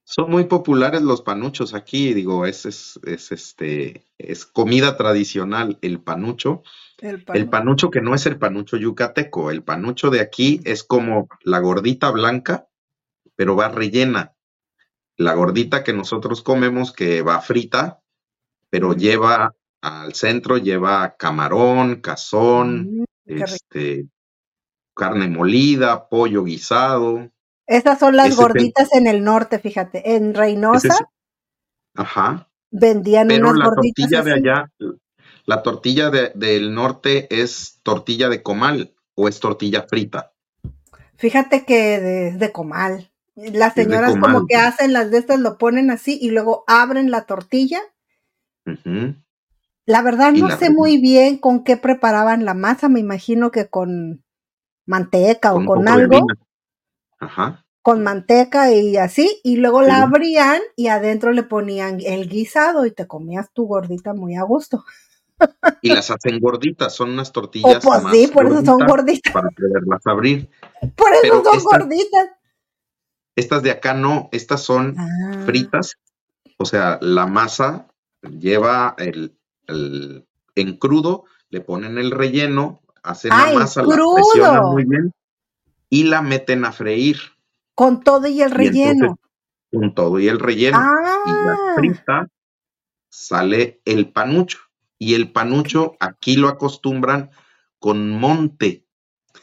son 0.03 0.31
muy 0.31 0.45
populares 0.45 1.01
los 1.01 1.21
panuchos 1.21 1.73
aquí, 1.73 2.13
digo, 2.13 2.45
es, 2.45 2.65
es, 2.65 2.99
es, 3.05 3.31
este, 3.31 4.07
es 4.17 4.45
comida 4.45 4.97
tradicional 4.97 5.77
el 5.81 6.01
panucho. 6.01 6.63
El 6.97 7.23
panucho. 7.49 7.91
que 7.91 8.01
no 8.01 8.15
es 8.15 8.25
el 8.25 8.39
panucho 8.39 8.77
yucateco, 8.77 9.51
el 9.51 9.63
panucho 9.63 10.09
de 10.09 10.21
aquí 10.21 10.61
es 10.63 10.83
como 10.83 11.27
la 11.43 11.59
gordita 11.59 12.09
blanca, 12.09 12.67
pero 13.35 13.55
va 13.55 13.69
rellena. 13.69 14.33
La 15.15 15.33
gordita 15.33 15.83
que 15.83 15.93
nosotros 15.93 16.41
comemos 16.41 16.91
que 16.91 17.21
va 17.21 17.41
frita, 17.41 18.01
pero 18.69 18.93
lleva 18.93 19.55
al 19.81 20.13
centro, 20.13 20.57
lleva 20.57 21.15
camarón, 21.17 22.01
cazón, 22.01 22.99
mm, 22.99 23.03
este, 23.25 24.07
carne 24.95 25.27
molida, 25.27 26.09
pollo 26.09 26.43
guisado. 26.43 27.29
Estas 27.65 27.99
son 27.99 28.15
las 28.15 28.35
gorditas 28.35 28.93
en 28.93 29.07
el 29.07 29.23
norte, 29.23 29.59
fíjate. 29.59 30.15
En 30.15 30.33
Reynosa. 30.33 30.97
Ajá. 31.95 32.49
Vendían 32.71 33.27
Pero 33.27 33.53
la 33.53 33.65
tortilla 33.65 34.21
de 34.21 34.33
allá, 34.33 34.71
la 35.45 35.63
tortilla 35.63 36.09
del 36.09 36.73
norte 36.73 37.27
es 37.29 37.79
tortilla 37.83 38.29
de 38.29 38.43
comal 38.43 38.95
o 39.15 39.27
es 39.27 39.39
tortilla 39.39 39.85
frita. 39.87 40.33
Fíjate 41.17 41.65
que 41.65 41.99
de, 41.99 42.31
de 42.33 42.51
comal. 42.51 43.11
Las 43.35 43.75
señoras 43.75 44.17
como 44.17 44.47
que 44.47 44.55
hacen 44.55 44.93
las 44.93 45.11
de 45.11 45.19
estas, 45.19 45.39
lo 45.39 45.57
ponen 45.57 45.91
así 45.91 46.17
y 46.19 46.31
luego 46.31 46.63
abren 46.67 47.11
la 47.11 47.25
tortilla. 47.25 47.79
La 49.87 50.01
verdad 50.01 50.33
no 50.33 50.55
sé 50.57 50.69
muy 50.69 50.97
bien 50.97 51.37
con 51.37 51.63
qué 51.63 51.77
preparaban 51.77 52.43
la 52.43 52.53
masa, 52.53 52.89
me 52.89 52.99
imagino 52.99 53.51
que 53.51 53.69
con 53.69 54.21
manteca 54.85 55.53
o 55.53 55.63
con 55.65 55.87
algo. 55.87 56.27
Ajá. 57.19 57.65
Con 57.81 58.03
manteca 58.03 58.73
y 58.73 58.97
así, 58.97 59.39
y 59.45 59.55
luego 59.55 59.81
la 59.81 60.01
abrían 60.01 60.59
y 60.75 60.89
adentro 60.89 61.31
le 61.31 61.43
ponían 61.43 61.99
el 62.05 62.27
guisado 62.27 62.85
y 62.85 62.91
te 62.91 63.07
comías 63.07 63.53
tu 63.53 63.65
gordita 63.65 64.13
muy 64.13 64.35
a 64.35 64.41
gusto. 64.41 64.83
y 65.81 65.93
las 65.93 66.11
hacen 66.11 66.41
gorditas, 66.41 66.93
son 66.93 67.11
unas 67.11 67.31
tortillas. 67.31 67.77
Oh, 67.77 67.89
pues 67.89 68.03
sí, 68.11 68.27
por 68.27 68.45
eso 68.45 68.65
son 68.65 68.85
gorditas. 68.85 69.31
Para 69.31 69.49
poderlas 69.51 70.05
abrir. 70.05 70.49
Por 70.97 71.13
eso 71.23 71.41
son 71.45 71.63
gorditas. 71.63 72.27
Estas 73.37 73.63
de 73.63 73.71
acá 73.71 73.93
no, 73.93 74.27
estas 74.33 74.63
son 74.63 74.95
ah. 74.97 75.43
fritas, 75.45 75.93
o 76.57 76.65
sea, 76.65 76.99
la 77.01 77.25
masa 77.25 77.87
lleva 78.21 78.93
el, 78.97 79.36
en 79.67 80.77
crudo, 80.77 81.25
le 81.49 81.61
ponen 81.61 81.97
el 81.97 82.11
relleno, 82.11 82.81
hacen 83.03 83.31
la 83.31 83.53
masa, 83.53 83.83
la 83.83 83.95
presionan 83.95 84.71
muy 84.71 84.85
bien 84.85 85.13
y 85.89 86.03
la 86.03 86.21
meten 86.21 86.65
a 86.65 86.71
freír. 86.71 87.17
Con 87.75 88.03
todo 88.03 88.27
y 88.27 88.41
el 88.41 88.51
relleno. 88.51 89.19
con 89.71 89.93
todo 89.93 90.19
y 90.19 90.27
el 90.27 90.39
relleno. 90.39 90.79
Y 91.25 91.29
la 91.29 91.53
ah. 91.53 91.73
frita 91.75 92.27
sale 93.09 93.81
el 93.85 94.11
panucho. 94.11 94.59
Y 94.99 95.13
el 95.13 95.31
panucho 95.31 95.95
aquí 95.99 96.35
lo 96.37 96.47
acostumbran 96.47 97.29
con 97.79 98.09
monte. 98.09 98.85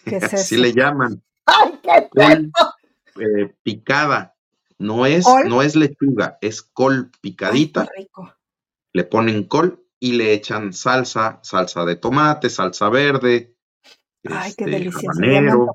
Así 0.33 0.57
le 0.57 0.73
llaman. 0.73 1.23
¡Ay, 1.47 1.79
qué 1.83 2.51
eh, 3.21 3.55
picada. 3.63 4.35
No 4.77 5.07
es, 5.07 5.25
no 5.47 5.63
es 5.63 5.77
lechuga, 5.77 6.37
es 6.41 6.63
col 6.63 7.13
picadita. 7.21 7.89
Le 8.93 9.05
ponen 9.05 9.45
col 9.45 9.84
y 10.05 10.13
le 10.13 10.35
echan 10.35 10.75
salsa, 10.75 11.41
salsa 11.43 11.87
de 11.87 11.97
tomate, 11.97 12.51
salsa 12.51 12.91
verde. 12.91 13.57
Ay, 14.25 14.53
qué 14.53 14.65
este, 14.65 14.77
delicioso. 14.77 15.73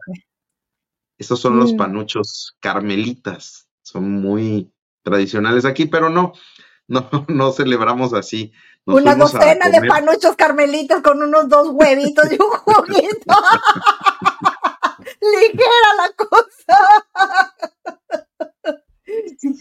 Estos 1.18 1.40
son 1.40 1.58
los 1.58 1.74
mm. 1.74 1.78
panuchos 1.78 2.56
carmelitas. 2.60 3.68
Son 3.82 4.22
muy 4.22 4.72
tradicionales 5.02 5.66
aquí, 5.66 5.88
pero 5.88 6.12
no, 6.12 6.34
no, 6.88 7.10
no 7.28 7.52
celebramos 7.52 8.14
así. 8.14 8.54
Una 8.86 9.16
docena 9.16 9.68
de 9.68 9.88
panuchos 9.88 10.36
carmelitas 10.36 11.02
con 11.02 11.24
unos 11.24 11.50
dos 11.50 11.70
huevitos 11.72 12.32
y 12.32 12.36
un 12.36 12.52
juguito. 12.52 13.36
ligera 15.22 15.90
la 15.98 16.12
cosa. 16.16 16.78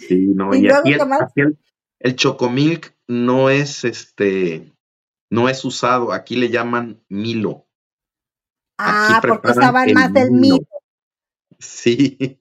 Sí, 0.06 0.26
no, 0.34 0.54
y, 0.54 0.68
aquí, 0.68 0.94
el, 2.00 2.16
chocomilk 2.16 2.94
no 3.06 3.50
es 3.50 3.84
este, 3.84 4.72
no 5.30 5.48
es 5.48 5.64
usado, 5.64 6.12
aquí 6.12 6.36
le 6.36 6.50
llaman 6.50 7.02
Milo. 7.08 7.66
ah, 8.78 9.20
porque 9.26 9.50
usaban 9.50 9.92
más 9.92 10.12
del 10.12 10.30
Milo. 10.30 10.66
Sí. 11.58 12.38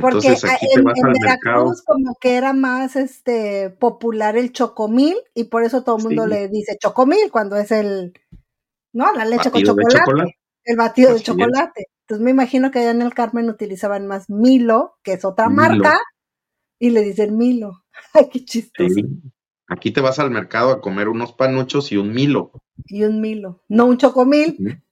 Porque 0.00 0.26
en, 0.26 0.84
Veracruz 1.20 1.82
como 1.82 2.16
que 2.20 2.34
era 2.34 2.52
más 2.52 2.96
este 2.96 3.70
popular 3.70 4.36
el 4.36 4.52
chocomil 4.52 5.16
y 5.34 5.44
por 5.44 5.62
eso 5.62 5.84
todo 5.84 5.98
el 5.98 6.02
mundo 6.02 6.26
le 6.26 6.48
dice 6.48 6.76
chocomil 6.80 7.30
cuando 7.30 7.56
es 7.56 7.70
el, 7.70 8.12
¿no? 8.92 9.12
La 9.12 9.24
leche 9.24 9.52
con 9.52 9.62
chocolate, 9.62 10.36
el 10.64 10.76
batido 10.76 11.14
de 11.14 11.20
chocolate. 11.20 11.88
Entonces 12.00 12.24
me 12.24 12.32
imagino 12.32 12.70
que 12.70 12.80
allá 12.80 12.90
en 12.90 13.02
el 13.02 13.14
Carmen 13.14 13.48
utilizaban 13.48 14.06
más 14.06 14.28
Milo, 14.28 14.98
que 15.02 15.12
es 15.12 15.24
otra 15.24 15.48
marca, 15.48 15.98
y 16.78 16.90
le 16.90 17.02
dicen 17.02 17.36
Milo. 17.38 17.83
Ay, 18.14 18.28
qué 18.32 18.44
chistoso. 18.44 19.00
Aquí 19.66 19.90
te 19.90 20.00
vas 20.00 20.18
al 20.18 20.30
mercado 20.30 20.70
a 20.70 20.80
comer 20.80 21.08
unos 21.08 21.32
panuchos 21.32 21.90
y 21.92 21.96
un 21.96 22.12
Milo. 22.12 22.52
Y 22.86 23.04
un 23.04 23.20
Milo, 23.20 23.62
no 23.68 23.86
un 23.86 23.96
chocomil. 23.96 24.82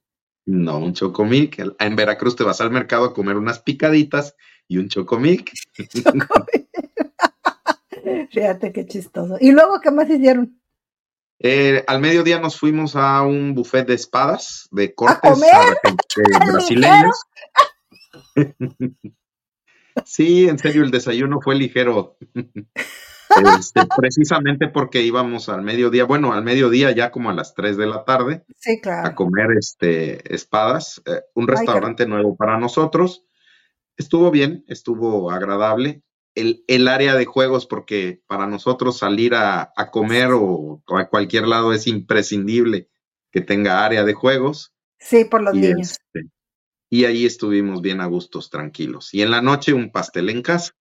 No, 0.45 0.79
un 0.79 0.93
chocomil. 0.93 1.51
En 1.79 1.95
Veracruz 1.95 2.35
te 2.35 2.43
vas 2.43 2.59
al 2.59 2.71
mercado 2.71 3.05
a 3.05 3.13
comer 3.13 3.37
unas 3.37 3.59
picaditas 3.59 4.35
y 4.67 4.77
un 4.77 4.89
chocomil. 4.89 5.45
Fíjate 8.31 8.73
qué 8.73 8.85
chistoso. 8.85 9.37
¿Y 9.39 9.51
luego 9.51 9.79
qué 9.81 9.91
más 9.91 10.09
hicieron? 10.09 10.59
Eh, 11.39 11.83
al 11.87 11.99
mediodía 11.99 12.39
nos 12.39 12.57
fuimos 12.57 12.95
a 12.95 13.21
un 13.21 13.53
buffet 13.53 13.85
de 13.85 13.95
espadas, 13.95 14.69
de 14.71 14.95
cortes 14.95 15.41
brasileños. 16.51 17.21
Sí, 20.05 20.47
en 20.47 20.57
serio, 20.57 20.83
el 20.83 20.91
desayuno 20.91 21.39
fue 21.41 21.55
ligero. 21.55 22.17
Este, 23.57 23.81
precisamente 23.97 24.67
porque 24.67 25.01
íbamos 25.01 25.49
al 25.49 25.63
mediodía, 25.63 26.03
bueno, 26.03 26.33
al 26.33 26.43
mediodía 26.43 26.91
ya 26.91 27.09
como 27.09 27.31
a 27.31 27.33
las 27.33 27.55
3 27.55 27.77
de 27.77 27.87
la 27.87 28.05
tarde, 28.05 28.45
a 28.85 29.15
comer 29.15 29.47
este, 29.57 30.35
espadas, 30.35 31.01
eh, 31.07 31.21
un 31.33 31.47
restaurante 31.47 32.05
nuevo 32.05 32.35
para 32.35 32.59
nosotros. 32.59 33.25
Estuvo 33.97 34.29
bien, 34.29 34.63
estuvo 34.67 35.31
agradable 35.31 36.03
el, 36.35 36.87
área 36.87 37.15
de 37.15 37.25
juegos, 37.25 37.65
porque 37.65 38.21
para 38.27 38.47
nosotros 38.47 38.97
salir 38.97 39.33
a, 39.35 39.71
comer 39.91 40.29
o, 40.33 40.81
a 40.87 41.07
cualquier 41.07 41.47
lado 41.47 41.73
es 41.73 41.87
imprescindible 41.87 42.89
que 43.31 43.41
tenga 43.41 43.85
área 43.85 44.03
de 44.03 44.13
juegos. 44.13 44.73
Sí, 44.99 45.25
por 45.25 45.41
los 45.41 45.53
niños. 45.53 45.91
Este, 45.91 46.29
y 46.93 47.05
ahí 47.05 47.25
estuvimos 47.25 47.81
bien 47.81 48.01
a 48.01 48.05
gustos, 48.05 48.51
tranquilos. 48.51 49.15
Y 49.15 49.23
en 49.23 49.31
la 49.31 49.41
noche 49.41 49.73
un 49.73 49.91
pastel 49.91 50.29
en 50.29 50.43
casa. 50.43 50.73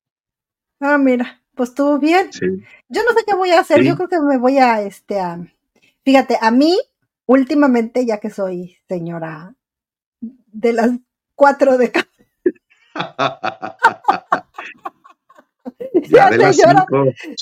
Ah, 0.78 0.98
mira, 0.98 1.42
pues 1.54 1.70
estuvo 1.70 1.98
bien. 1.98 2.28
Yo 2.90 3.02
no 3.02 3.12
sé 3.16 3.24
qué 3.26 3.34
voy 3.34 3.48
a 3.52 3.60
hacer, 3.60 3.82
yo 3.82 3.96
creo 3.96 4.10
que 4.10 4.20
me 4.20 4.36
voy 4.36 4.58
a, 4.58 4.82
este, 4.82 5.18
a, 5.18 5.40
fíjate, 6.04 6.36
a 6.38 6.50
mí, 6.50 6.78
últimamente, 7.24 8.04
ya 8.04 8.20
que 8.20 8.28
soy 8.28 8.76
señora 8.86 9.54
de 10.20 10.74
las 10.74 10.90
cuatro 11.34 11.78
de 11.78 11.90
casa. 11.90 12.08
Ya, 16.08 16.28
señora, 16.28 16.84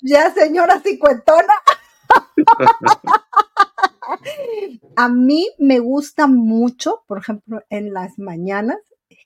ya 0.02 0.30
señora 0.32 0.80
cincuentona. 0.80 1.54
A 4.96 5.08
mí 5.08 5.48
me 5.58 5.78
gusta 5.78 6.26
mucho, 6.26 7.02
por 7.06 7.18
ejemplo, 7.18 7.62
en 7.70 7.92
las 7.92 8.18
mañanas, 8.18 8.78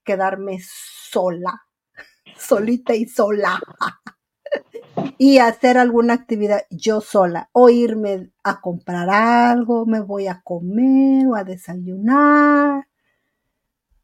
quedarme 0.04 0.58
sola, 0.62 1.62
solita 2.38 2.94
y 2.94 3.06
sola. 3.06 3.60
y 5.18 5.38
hacer 5.38 5.78
alguna 5.78 6.14
actividad 6.14 6.62
yo 6.70 7.00
sola, 7.00 7.48
o 7.52 7.70
irme 7.70 8.30
a 8.42 8.60
comprar 8.60 9.10
algo, 9.10 9.86
me 9.86 10.00
voy 10.00 10.28
a 10.28 10.40
comer 10.42 11.26
o 11.26 11.34
a 11.34 11.44
desayunar, 11.44 12.86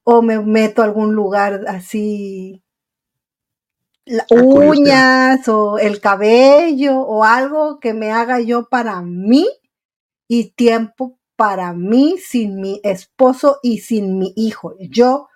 o 0.04 0.22
me 0.22 0.40
meto 0.40 0.82
a 0.82 0.86
algún 0.86 1.14
lugar 1.14 1.64
así 1.68 2.62
uñas 4.30 5.48
o 5.48 5.78
el 5.78 6.00
cabello 6.00 7.00
o 7.00 7.24
algo 7.24 7.78
que 7.78 7.94
me 7.94 8.10
haga 8.10 8.40
yo 8.40 8.68
para 8.68 9.02
mí 9.02 9.46
y 10.32 10.52
tiempo 10.52 11.18
para 11.34 11.72
mí 11.72 12.14
sin 12.24 12.60
mi 12.60 12.80
esposo 12.84 13.58
y 13.64 13.78
sin 13.78 14.16
mi 14.16 14.32
hijo. 14.36 14.76
Yo 14.78 15.26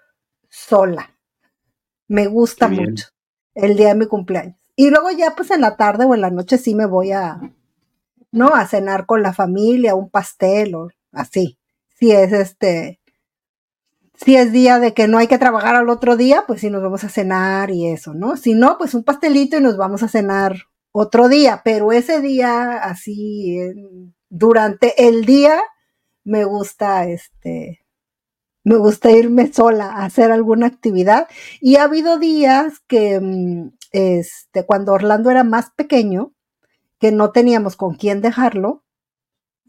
sola. 0.48 1.18
Me 2.07 2.28
gusta 2.28 2.68
mucho 2.68 3.09
el 3.57 3.76
día 3.76 3.88
de 3.88 3.94
mi 3.96 4.07
cumpleaños. 4.07 4.54
Y 4.76 4.90
luego 4.90 5.11
ya 5.11 5.35
pues 5.35 5.50
en 5.50 5.62
la 5.62 5.76
tarde 5.76 6.04
o 6.04 6.14
en 6.14 6.20
la 6.20 6.30
noche 6.30 6.59
sí 6.59 6.76
me 6.76 6.87
voy 6.87 7.11
a, 7.11 7.40
¿no? 8.30 8.54
A 8.54 8.68
cenar 8.68 9.04
con 9.04 9.24
la 9.24 9.33
familia, 9.33 9.96
un 9.96 10.11
pastel 10.11 10.76
o 10.76 10.90
así. 11.11 11.59
Si 11.98 12.12
es 12.12 12.33
este, 12.33 13.00
si 14.14 14.37
es 14.37 14.52
día 14.52 14.78
de 14.78 14.94
que 14.94 15.09
no 15.09 15.18
hay 15.18 15.26
que 15.26 15.38
trabajar 15.38 15.74
al 15.74 15.88
otro 15.88 16.16
día, 16.16 16.44
pues 16.46 16.61
sí 16.61 16.70
nos 16.70 16.85
vamos 16.85 17.02
a 17.02 17.09
cenar 17.09 17.72
y 17.72 17.88
eso, 17.88 18.14
¿no? 18.14 18.37
Si 18.37 18.54
no, 18.54 18.78
pues 18.78 18.94
un 18.94 19.02
pastelito 19.02 19.57
y 19.57 19.61
nos 19.61 19.76
vamos 19.76 20.04
a 20.04 20.09
cenar 20.09 20.54
otro 20.92 21.28
día, 21.28 21.62
pero 21.64 21.90
ese 21.90 22.20
día, 22.20 22.78
así, 22.78 23.59
durante 24.35 25.07
el 25.07 25.25
día, 25.25 25.62
me 26.25 26.44
gusta, 26.44 27.07
este, 27.07 27.87
me 28.64 28.77
gusta 28.77 29.12
irme 29.12 29.53
sola 29.53 29.92
a 29.92 30.05
hacer 30.07 30.33
alguna 30.33 30.66
actividad. 30.66 31.29
Y 31.61 31.77
ha 31.77 31.85
habido 31.85 32.18
días 32.18 32.81
que, 32.88 33.20
mm, 33.20 33.70
este, 33.92 34.66
cuando 34.66 34.92
Orlando 34.92 35.31
era 35.31 35.44
más 35.44 35.70
pequeño, 35.70 36.33
que 36.99 37.12
no 37.12 37.31
teníamos 37.31 37.77
con 37.77 37.94
quién 37.94 38.20
dejarlo, 38.23 38.83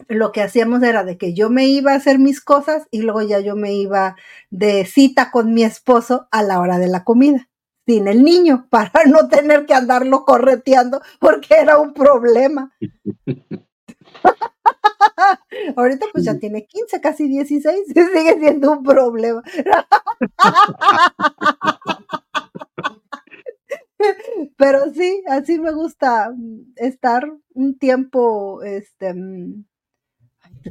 lo 0.08 0.32
que 0.32 0.42
hacíamos 0.42 0.82
era 0.84 1.04
de 1.04 1.18
que 1.18 1.34
yo 1.34 1.50
me 1.50 1.68
iba 1.68 1.94
a 1.94 1.98
hacer 1.98 2.18
mis 2.18 2.42
cosas 2.42 2.88
y 2.92 3.02
luego 3.04 3.22
ya 3.22 3.40
yo 3.40 3.56
me 3.56 3.74
iba 3.74 4.16
de 4.50 4.86
cita 4.86 5.32
con 5.32 5.54
mi 5.54 5.64
esposo 5.64 6.28
a 6.32 6.42
la 6.44 6.60
hora 6.60 6.80
de 6.80 6.88
la 6.88 7.04
comida, 7.04 7.50
sin 7.86 8.08
el 8.08 8.24
niño, 8.24 8.68
para 8.72 9.06
no 9.06 9.28
tener 9.30 9.68
que 9.68 9.76
andarlo 9.76 10.26
correteando 10.26 11.02
porque 11.20 11.56
era 11.56 11.78
un 11.78 11.94
problema. 11.94 12.74
Ahorita 15.76 16.06
pues 16.12 16.26
ya 16.26 16.38
tiene 16.40 16.66
15, 16.66 17.02
casi 17.02 17.28
16, 17.28 17.88
sigue 17.88 18.40
siendo 18.40 18.72
un 18.74 18.84
problema. 18.84 19.44
Pero 24.58 24.92
sí, 24.94 25.24
así 25.28 25.60
me 25.60 25.72
gusta 25.72 26.32
estar 26.76 27.24
un 27.54 27.78
tiempo, 27.78 28.62
este, 28.64 29.14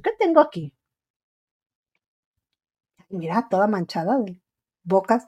¿Qué 0.02 0.10
tengo 0.18 0.40
aquí? 0.40 0.74
Mira, 3.08 3.46
toda 3.48 3.66
manchada 3.66 4.18
de 4.18 4.40
bocas. 4.82 5.24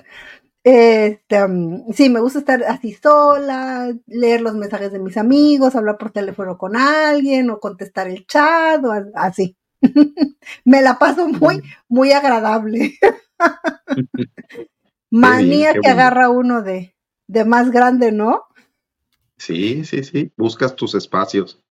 Este, 0.68 1.46
mm, 1.46 1.92
sí, 1.92 2.10
me 2.10 2.18
gusta 2.18 2.40
estar 2.40 2.64
así 2.64 2.92
sola, 2.92 3.94
leer 4.08 4.40
los 4.40 4.56
mensajes 4.56 4.90
de 4.90 4.98
mis 4.98 5.16
amigos, 5.16 5.76
hablar 5.76 5.96
por 5.96 6.10
teléfono 6.10 6.58
con 6.58 6.74
alguien 6.76 7.50
o 7.50 7.60
contestar 7.60 8.08
el 8.08 8.26
chat 8.26 8.84
o 8.84 8.92
así. 9.14 9.56
Me 10.64 10.82
la 10.82 10.98
paso 10.98 11.28
muy, 11.28 11.62
muy 11.88 12.10
agradable. 12.10 12.98
Manía 15.12 15.72
que 15.72 15.88
agarra 15.88 16.30
uno 16.30 16.62
de, 16.62 16.96
de 17.28 17.44
más 17.44 17.70
grande, 17.70 18.10
¿no? 18.10 18.42
Sí, 19.38 19.84
sí, 19.84 20.02
sí. 20.02 20.32
Buscas 20.36 20.74
tus 20.74 20.96
espacios. 20.96 21.62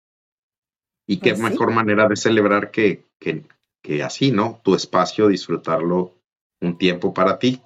Y 1.06 1.18
qué 1.18 1.32
pues 1.32 1.42
mejor 1.42 1.74
manera 1.74 2.08
de 2.08 2.16
celebrar 2.16 2.72
que, 2.72 3.04
que, 3.20 3.44
que, 3.82 4.04
así, 4.04 4.32
¿no? 4.32 4.62
Tu 4.64 4.74
espacio, 4.74 5.28
disfrutarlo 5.28 6.14
un 6.62 6.78
tiempo 6.78 7.14
para 7.14 7.38
ti. 7.38 7.60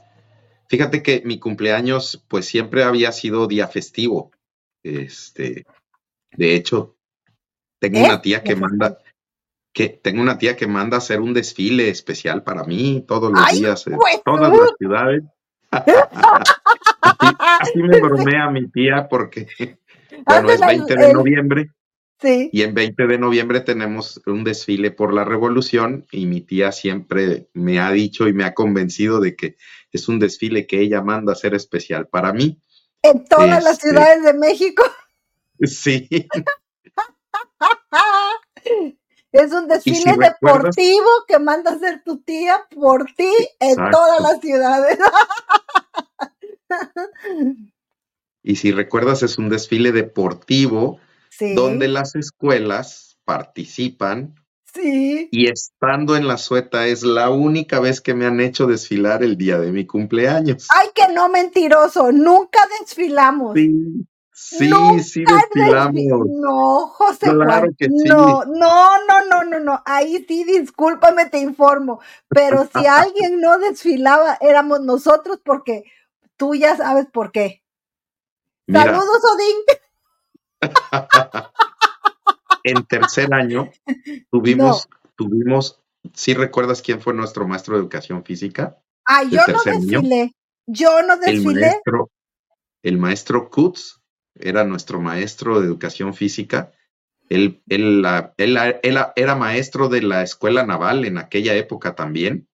Fíjate 0.70 1.02
que 1.02 1.24
mi 1.26 1.40
cumpleaños, 1.40 2.24
pues 2.28 2.46
siempre 2.46 2.84
había 2.84 3.12
sido 3.12 3.48
día 3.48 3.68
festivo. 3.68 4.32
Este, 4.84 5.66
de 6.32 6.56
hecho, 6.56 6.96
tengo 7.80 8.00
una 8.00 8.14
¿Eh? 8.14 8.20
tía 8.22 8.44
que 8.44 8.56
manda, 8.56 9.00
que 9.74 9.90
tengo 9.90 10.22
una 10.22 10.38
tía 10.38 10.56
que 10.56 10.68
manda 10.68 10.98
a 10.98 11.00
hacer 11.00 11.22
un 11.22 11.34
desfile 11.34 11.90
especial 11.90 12.44
para 12.44 12.66
mí 12.66 13.04
todos 13.08 13.32
los 13.32 13.52
días 13.52 13.88
en 13.88 13.96
pues 13.96 14.22
todas 14.24 14.56
las 14.56 14.70
ciudades. 14.78 15.24
así, 15.72 17.82
me 17.82 18.00
bromea 18.02 18.52
mi 18.52 18.70
tía 18.70 19.08
porque, 19.10 19.48
bueno, 20.24 20.52
es 20.52 20.62
20 20.62 20.96
de 20.96 21.14
noviembre. 21.14 21.72
Sí. 22.22 22.50
Y 22.52 22.64
en 22.64 22.74
20 22.74 23.08
de 23.08 23.18
noviembre 23.18 23.62
tenemos 23.62 24.22
un 24.26 24.44
desfile 24.44 24.92
por 24.92 25.14
la 25.14 25.24
revolución 25.24 26.06
y 26.12 26.26
mi 26.26 26.42
tía 26.42 26.72
siempre 26.72 27.50
me 27.54 27.80
ha 27.80 27.92
dicho 27.92 28.28
y 28.28 28.34
me 28.34 28.44
ha 28.44 28.54
convencido 28.54 29.22
de 29.22 29.36
que 29.36 29.56
es 29.92 30.10
un 30.10 30.20
desfile 30.20 30.68
que 30.68 30.82
ella 30.82 31.02
manda 31.02 31.32
a 31.32 31.36
hacer 31.36 31.54
especial 31.54 32.08
para 32.08 32.34
mí. 32.34 32.62
En 33.02 33.24
todas 33.26 33.64
las 33.64 33.74
este 33.74 33.90
ciudades 33.90 34.24
de 34.24 34.34
México. 34.34 34.84
Sí. 35.62 36.08
Es 39.34 39.52
un 39.52 39.68
desfile 39.68 40.16
deportivo 40.18 41.10
que 41.28 41.38
manda 41.38 41.72
a 41.72 41.74
hacer 41.76 42.02
tu 42.06 42.22
tía 42.22 42.66
por 42.74 43.12
ti 43.12 43.30
en 43.60 43.76
todas 43.92 44.22
las 44.22 44.40
ciudades. 44.40 44.98
Y 48.42 48.56
si 48.56 48.72
recuerdas, 48.72 49.22
es 49.22 49.38
un 49.38 49.50
desfile 49.50 49.92
deportivo 49.92 51.00
donde 51.56 51.88
las 51.88 52.16
escuelas 52.16 53.18
participan. 53.26 54.36
Sí. 54.74 55.30
Y 55.32 55.48
estando 55.48 56.16
en 56.16 56.28
la 56.28 56.38
sueta 56.38 56.88
es 56.88 57.04
la 57.04 57.30
única 57.30 57.80
vez 57.80 58.02
que 58.02 58.14
me 58.14 58.26
han 58.26 58.40
hecho 58.40 58.68
desfilar 58.68 59.24
el 59.24 59.38
día 59.38 59.60
de 59.60 59.72
mi 59.72 59.86
cumpleaños. 59.86 60.68
Ay, 60.76 60.90
que 60.94 61.12
no 61.14 61.30
mentiroso, 61.30 62.12
nunca 62.12 62.60
desfilamos. 62.80 63.56
Sí, 63.56 64.08
Sí, 64.42 64.70
sí 65.04 65.24
desfilamos. 65.26 66.28
No, 66.30 66.88
José 66.88 67.30
claro 67.30 67.68
que 67.78 67.88
sí. 67.88 68.08
No, 68.08 68.46
no, 68.46 69.06
no, 69.06 69.26
no, 69.30 69.44
no, 69.44 69.60
no. 69.60 69.84
Ahí 69.86 70.26
sí, 70.26 70.46
discúlpame, 70.46 71.26
te 71.26 71.40
informo. 71.40 72.00
Pero 72.30 72.68
si 72.74 72.86
alguien 72.88 73.42
no 73.42 73.60
desfilaba, 73.60 74.38
éramos 74.40 74.80
nosotros 74.80 75.42
porque 75.44 75.84
tú 76.38 76.56
ya 76.56 76.78
sabes 76.78 77.08
por 77.12 77.34
qué. 77.34 77.64
Saludos, 78.72 79.22
Odín. 79.36 79.58
En 82.64 82.86
tercer 82.86 83.34
año 83.34 83.70
tuvimos, 84.32 84.88
tuvimos, 85.16 85.80
¿sí 86.14 86.34
recuerdas 86.34 86.82
quién 86.82 87.02
fue 87.02 87.14
nuestro 87.14 87.48
maestro 87.48 87.76
de 87.76 87.82
educación 87.82 88.24
física? 88.24 88.78
Ah, 89.06 89.24
yo 89.24 89.42
no 89.48 89.62
desfilé. 89.64 90.34
Yo 90.68 91.02
no 91.02 91.18
desfilé. 91.18 91.52
El 91.52 91.62
maestro, 91.62 92.12
el 92.84 92.98
maestro 92.98 93.50
Kutz 93.50 94.00
era 94.36 94.64
nuestro 94.64 95.02
maestro 95.02 95.60
de 95.60 95.66
educación 95.66 96.14
física. 96.14 96.72
Él, 97.28 97.62
él, 97.68 98.06
era 99.16 99.36
maestro 99.36 99.90
de 99.90 100.02
la 100.02 100.24
escuela 100.24 100.66
naval 100.66 101.06
en 101.06 101.18
aquella 101.18 101.56
época 101.56 101.96
también. 101.96 102.48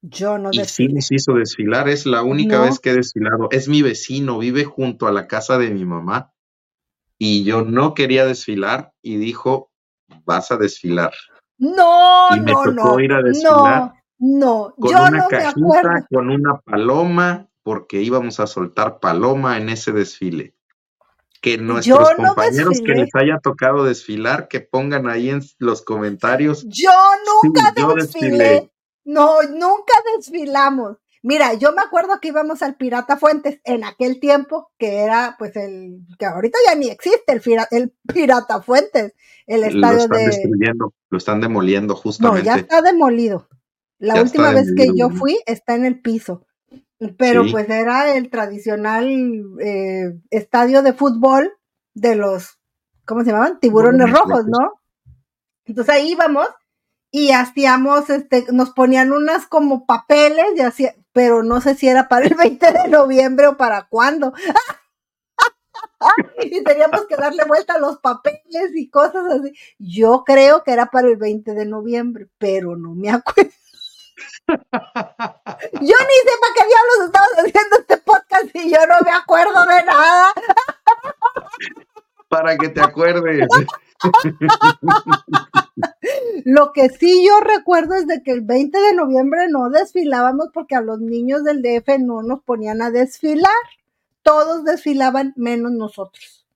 Yo 0.00 0.38
no 0.38 0.50
Y 0.52 0.64
sí 0.64 0.88
nos 0.88 1.10
hizo 1.10 1.34
desfilar, 1.34 1.88
es 1.88 2.06
la 2.06 2.22
única 2.22 2.60
vez 2.60 2.78
que 2.78 2.90
he 2.90 2.94
desfilado. 2.94 3.48
Es 3.50 3.68
mi 3.68 3.82
vecino, 3.82 4.38
vive 4.38 4.64
junto 4.64 5.08
a 5.08 5.12
la 5.12 5.26
casa 5.26 5.58
de 5.58 5.70
mi 5.70 5.84
mamá. 5.84 6.32
Y 7.18 7.44
yo 7.44 7.62
no 7.62 7.94
quería 7.94 8.24
desfilar 8.24 8.92
y 9.02 9.16
dijo, 9.16 9.70
vas 10.24 10.50
a 10.52 10.56
desfilar. 10.56 11.12
No, 11.58 12.28
y 12.36 12.40
me 12.40 12.52
tocó 12.52 13.00
ir 13.00 13.12
a 13.12 13.22
desfilar. 13.22 13.92
No, 14.18 14.74
con 14.78 14.90
yo 14.90 15.02
una 15.04 15.26
cajita, 15.28 16.06
con 16.12 16.30
una 16.30 16.60
paloma, 16.60 17.48
porque 17.62 18.00
íbamos 18.02 18.40
a 18.40 18.46
soltar 18.46 18.98
paloma 19.00 19.58
en 19.58 19.68
ese 19.68 19.92
desfile 19.92 20.54
que 21.40 21.58
nuestros 21.58 22.14
compañeros 22.14 22.80
que 22.84 22.92
les 22.92 23.14
haya 23.14 23.38
tocado 23.38 23.84
desfilar, 23.84 24.48
que 24.48 24.60
pongan 24.60 25.08
ahí 25.08 25.30
en 25.30 25.42
los 25.58 25.82
comentarios. 25.82 26.66
Yo 26.68 26.90
nunca 27.42 27.72
desfilé. 27.94 28.72
No, 29.04 29.42
nunca 29.42 29.94
desfilamos. 30.16 30.96
Mira, 31.28 31.52
yo 31.52 31.74
me 31.74 31.82
acuerdo 31.82 32.20
que 32.22 32.28
íbamos 32.28 32.62
al 32.62 32.76
Pirata 32.76 33.18
Fuentes 33.18 33.60
en 33.64 33.84
aquel 33.84 34.18
tiempo, 34.18 34.72
que 34.78 35.00
era 35.00 35.36
pues 35.38 35.54
el, 35.56 35.98
que 36.18 36.24
ahorita 36.24 36.56
ya 36.66 36.74
ni 36.74 36.88
existe 36.88 37.34
el, 37.34 37.42
el 37.70 37.94
Pirata 38.06 38.62
Fuentes, 38.62 39.12
el 39.46 39.62
estadio 39.62 39.98
lo 39.98 40.04
están 40.04 40.24
Destruyendo, 40.24 40.94
lo 41.10 41.18
están 41.18 41.40
demoliendo 41.42 41.94
justamente. 41.96 42.48
No, 42.48 42.56
ya 42.56 42.62
está 42.62 42.80
demolido. 42.80 43.46
La 43.98 44.22
última 44.22 44.52
vez 44.52 44.72
que 44.74 44.88
yo 44.96 45.10
fui 45.10 45.38
está 45.44 45.74
en 45.74 45.84
el 45.84 46.00
piso. 46.00 46.46
Pero 47.18 47.44
pues 47.50 47.68
era 47.68 48.14
el 48.14 48.30
tradicional 48.30 49.06
eh, 49.60 50.18
estadio 50.30 50.80
de 50.80 50.94
fútbol 50.94 51.52
de 51.92 52.16
los, 52.16 52.58
¿cómo 53.04 53.20
se 53.20 53.32
llamaban? 53.32 53.60
Tiburones 53.60 54.10
rojos, 54.10 54.46
¿no? 54.46 54.80
Entonces 55.66 55.94
ahí 55.94 56.12
íbamos 56.12 56.48
y 57.10 57.32
hacíamos, 57.32 58.08
este, 58.08 58.46
nos 58.50 58.70
ponían 58.70 59.12
unas 59.12 59.46
como 59.46 59.86
papeles, 59.86 60.46
y 60.56 60.60
hacía, 60.60 60.94
pero 61.12 61.42
no 61.42 61.60
sé 61.60 61.74
si 61.74 61.88
era 61.88 62.08
para 62.08 62.26
el 62.26 62.34
20 62.34 62.72
de 62.72 62.88
noviembre 62.88 63.48
o 63.48 63.56
para 63.56 63.88
cuándo. 63.88 64.32
y 66.42 66.62
teníamos 66.64 67.06
que 67.06 67.16
darle 67.16 67.44
vuelta 67.44 67.74
a 67.74 67.78
los 67.78 67.98
papeles 67.98 68.72
y 68.74 68.90
cosas 68.90 69.24
así. 69.26 69.52
Yo 69.78 70.24
creo 70.24 70.64
que 70.64 70.72
era 70.72 70.86
para 70.86 71.08
el 71.08 71.16
20 71.16 71.54
de 71.54 71.66
noviembre, 71.66 72.28
pero 72.38 72.76
no 72.76 72.94
me 72.94 73.10
acuerdo. 73.10 73.50
Yo 74.48 74.56
ni 75.80 75.84
sé 75.84 76.32
para 76.40 76.54
qué 76.54 76.64
diablos 76.66 77.04
estamos 77.06 77.30
haciendo 77.36 77.76
este 77.78 77.96
podcast 77.98 78.46
y 78.54 78.72
yo 78.72 78.84
no 78.86 78.94
me 79.04 79.12
acuerdo 79.12 79.66
de 79.66 79.84
nada. 79.84 80.32
Para 82.28 82.56
que 82.56 82.70
te 82.70 82.80
acuerdes. 82.80 83.46
Lo 86.44 86.72
que 86.72 86.88
sí 86.88 87.26
yo 87.26 87.40
recuerdo 87.40 87.94
es 87.94 88.06
de 88.06 88.22
que 88.22 88.32
el 88.32 88.42
20 88.42 88.78
de 88.78 88.94
noviembre 88.94 89.48
no 89.48 89.70
desfilábamos 89.70 90.48
porque 90.52 90.74
a 90.74 90.80
los 90.80 91.00
niños 91.00 91.44
del 91.44 91.62
DF 91.62 91.98
no 92.00 92.22
nos 92.22 92.42
ponían 92.42 92.82
a 92.82 92.90
desfilar. 92.90 93.52
Todos 94.22 94.64
desfilaban 94.64 95.32
menos 95.36 95.72
nosotros. 95.72 96.46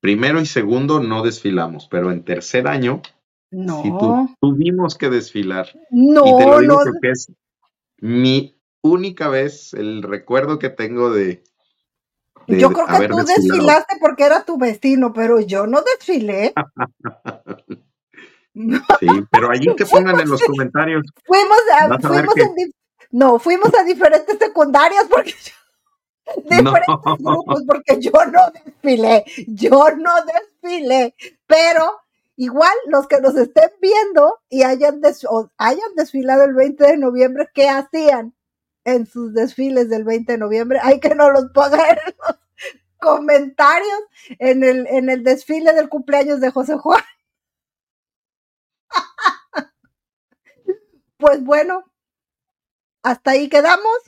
Primero 0.00 0.40
y 0.40 0.46
segundo 0.46 1.00
no 1.00 1.22
desfilamos, 1.22 1.86
pero 1.88 2.10
en 2.10 2.24
tercer 2.24 2.66
año 2.66 3.02
no. 3.50 4.34
tuvimos 4.40 4.96
que 4.96 5.10
desfilar. 5.10 5.68
No, 5.90 6.26
y 6.26 6.36
te 6.38 6.46
lo 6.46 6.60
digo 6.60 6.76
porque 6.84 7.10
es 7.10 7.32
mi 7.98 8.58
única 8.82 9.28
vez, 9.28 9.74
el 9.74 10.02
recuerdo 10.02 10.58
que 10.58 10.70
tengo 10.70 11.10
de. 11.10 11.44
yo 12.48 12.72
creo 12.72 12.86
que 12.86 13.08
tú 13.08 13.16
desfilaste 13.18 13.96
porque 14.00 14.24
era 14.24 14.44
tu 14.44 14.58
vecino, 14.58 15.12
pero 15.12 15.38
yo 15.40 15.66
no 15.66 15.82
desfilé. 15.82 16.52
sí, 18.54 19.06
pero 19.30 19.50
allí 19.50 19.74
que 19.76 19.86
pongan 19.86 20.20
en 20.20 20.28
los 20.28 20.42
comentarios. 20.46 21.02
Fuimos 21.24 21.58
a, 21.78 21.98
fuimos 21.98 22.34
no, 23.10 23.38
fuimos 23.38 23.74
a 23.74 23.84
diferentes 23.84 24.38
secundarias 24.38 25.06
porque 25.08 25.34
diferentes 26.44 27.18
grupos 27.18 27.62
porque 27.66 28.00
yo 28.00 28.12
no 28.30 28.40
desfilé, 28.64 29.24
yo 29.46 29.90
no 29.96 30.12
desfilé, 30.24 31.14
pero 31.46 32.02
Igual 32.36 32.72
los 32.86 33.06
que 33.08 33.20
nos 33.20 33.36
estén 33.36 33.70
viendo 33.80 34.40
y 34.48 34.62
hayan, 34.62 35.00
hayan 35.58 35.94
desfilado 35.96 36.44
el 36.44 36.54
20 36.54 36.84
de 36.84 36.96
noviembre, 36.96 37.48
¿qué 37.52 37.68
hacían 37.68 38.34
en 38.84 39.06
sus 39.06 39.34
desfiles 39.34 39.90
del 39.90 40.04
20 40.04 40.32
de 40.32 40.38
noviembre? 40.38 40.80
Hay 40.82 40.98
que 40.98 41.14
nos 41.14 41.30
los 41.32 41.52
pongan 41.52 41.90
en 41.90 42.14
los 42.18 42.36
comentarios 42.98 44.00
en 44.38 44.64
el, 44.64 44.86
en 44.86 45.10
el 45.10 45.22
desfile 45.22 45.72
del 45.74 45.88
cumpleaños 45.90 46.40
de 46.40 46.50
José 46.50 46.76
Juan. 46.78 47.02
Pues 51.16 51.42
bueno, 51.44 51.84
hasta 53.02 53.32
ahí 53.32 53.48
quedamos. 53.48 53.98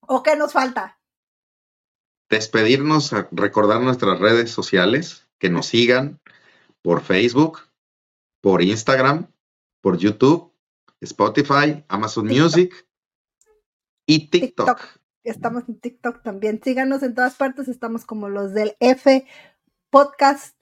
¿O 0.00 0.22
qué 0.22 0.36
nos 0.36 0.52
falta? 0.52 1.00
Despedirnos, 2.28 3.12
recordar 3.32 3.80
nuestras 3.80 4.18
redes 4.20 4.50
sociales, 4.50 5.28
que 5.38 5.50
nos 5.50 5.66
sigan, 5.66 6.20
por 6.82 7.02
Facebook, 7.02 7.60
por 8.40 8.62
Instagram, 8.62 9.32
por 9.80 9.98
YouTube, 9.98 10.52
Spotify, 11.00 11.84
Amazon 11.88 12.26
Music 12.26 12.86
y 14.06 14.28
TikTok. 14.28 14.80
Estamos 15.24 15.68
en 15.68 15.80
TikTok 15.80 16.22
también. 16.22 16.60
Síganos 16.62 17.02
en 17.02 17.14
todas 17.14 17.34
partes. 17.34 17.68
Estamos 17.68 18.04
como 18.04 18.28
los 18.28 18.54
del 18.54 18.76
F 18.80 19.26
Podcast. 19.90 20.55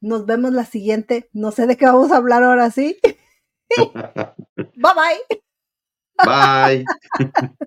Nos 0.00 0.26
vemos 0.26 0.52
la 0.52 0.64
siguiente. 0.64 1.28
No 1.32 1.50
sé 1.50 1.66
de 1.66 1.76
qué 1.76 1.86
vamos 1.86 2.12
a 2.12 2.16
hablar 2.16 2.42
ahora, 2.42 2.70
¿sí? 2.70 2.98
bye 3.76 4.92
bye. 4.94 5.40
Bye. 6.24 6.84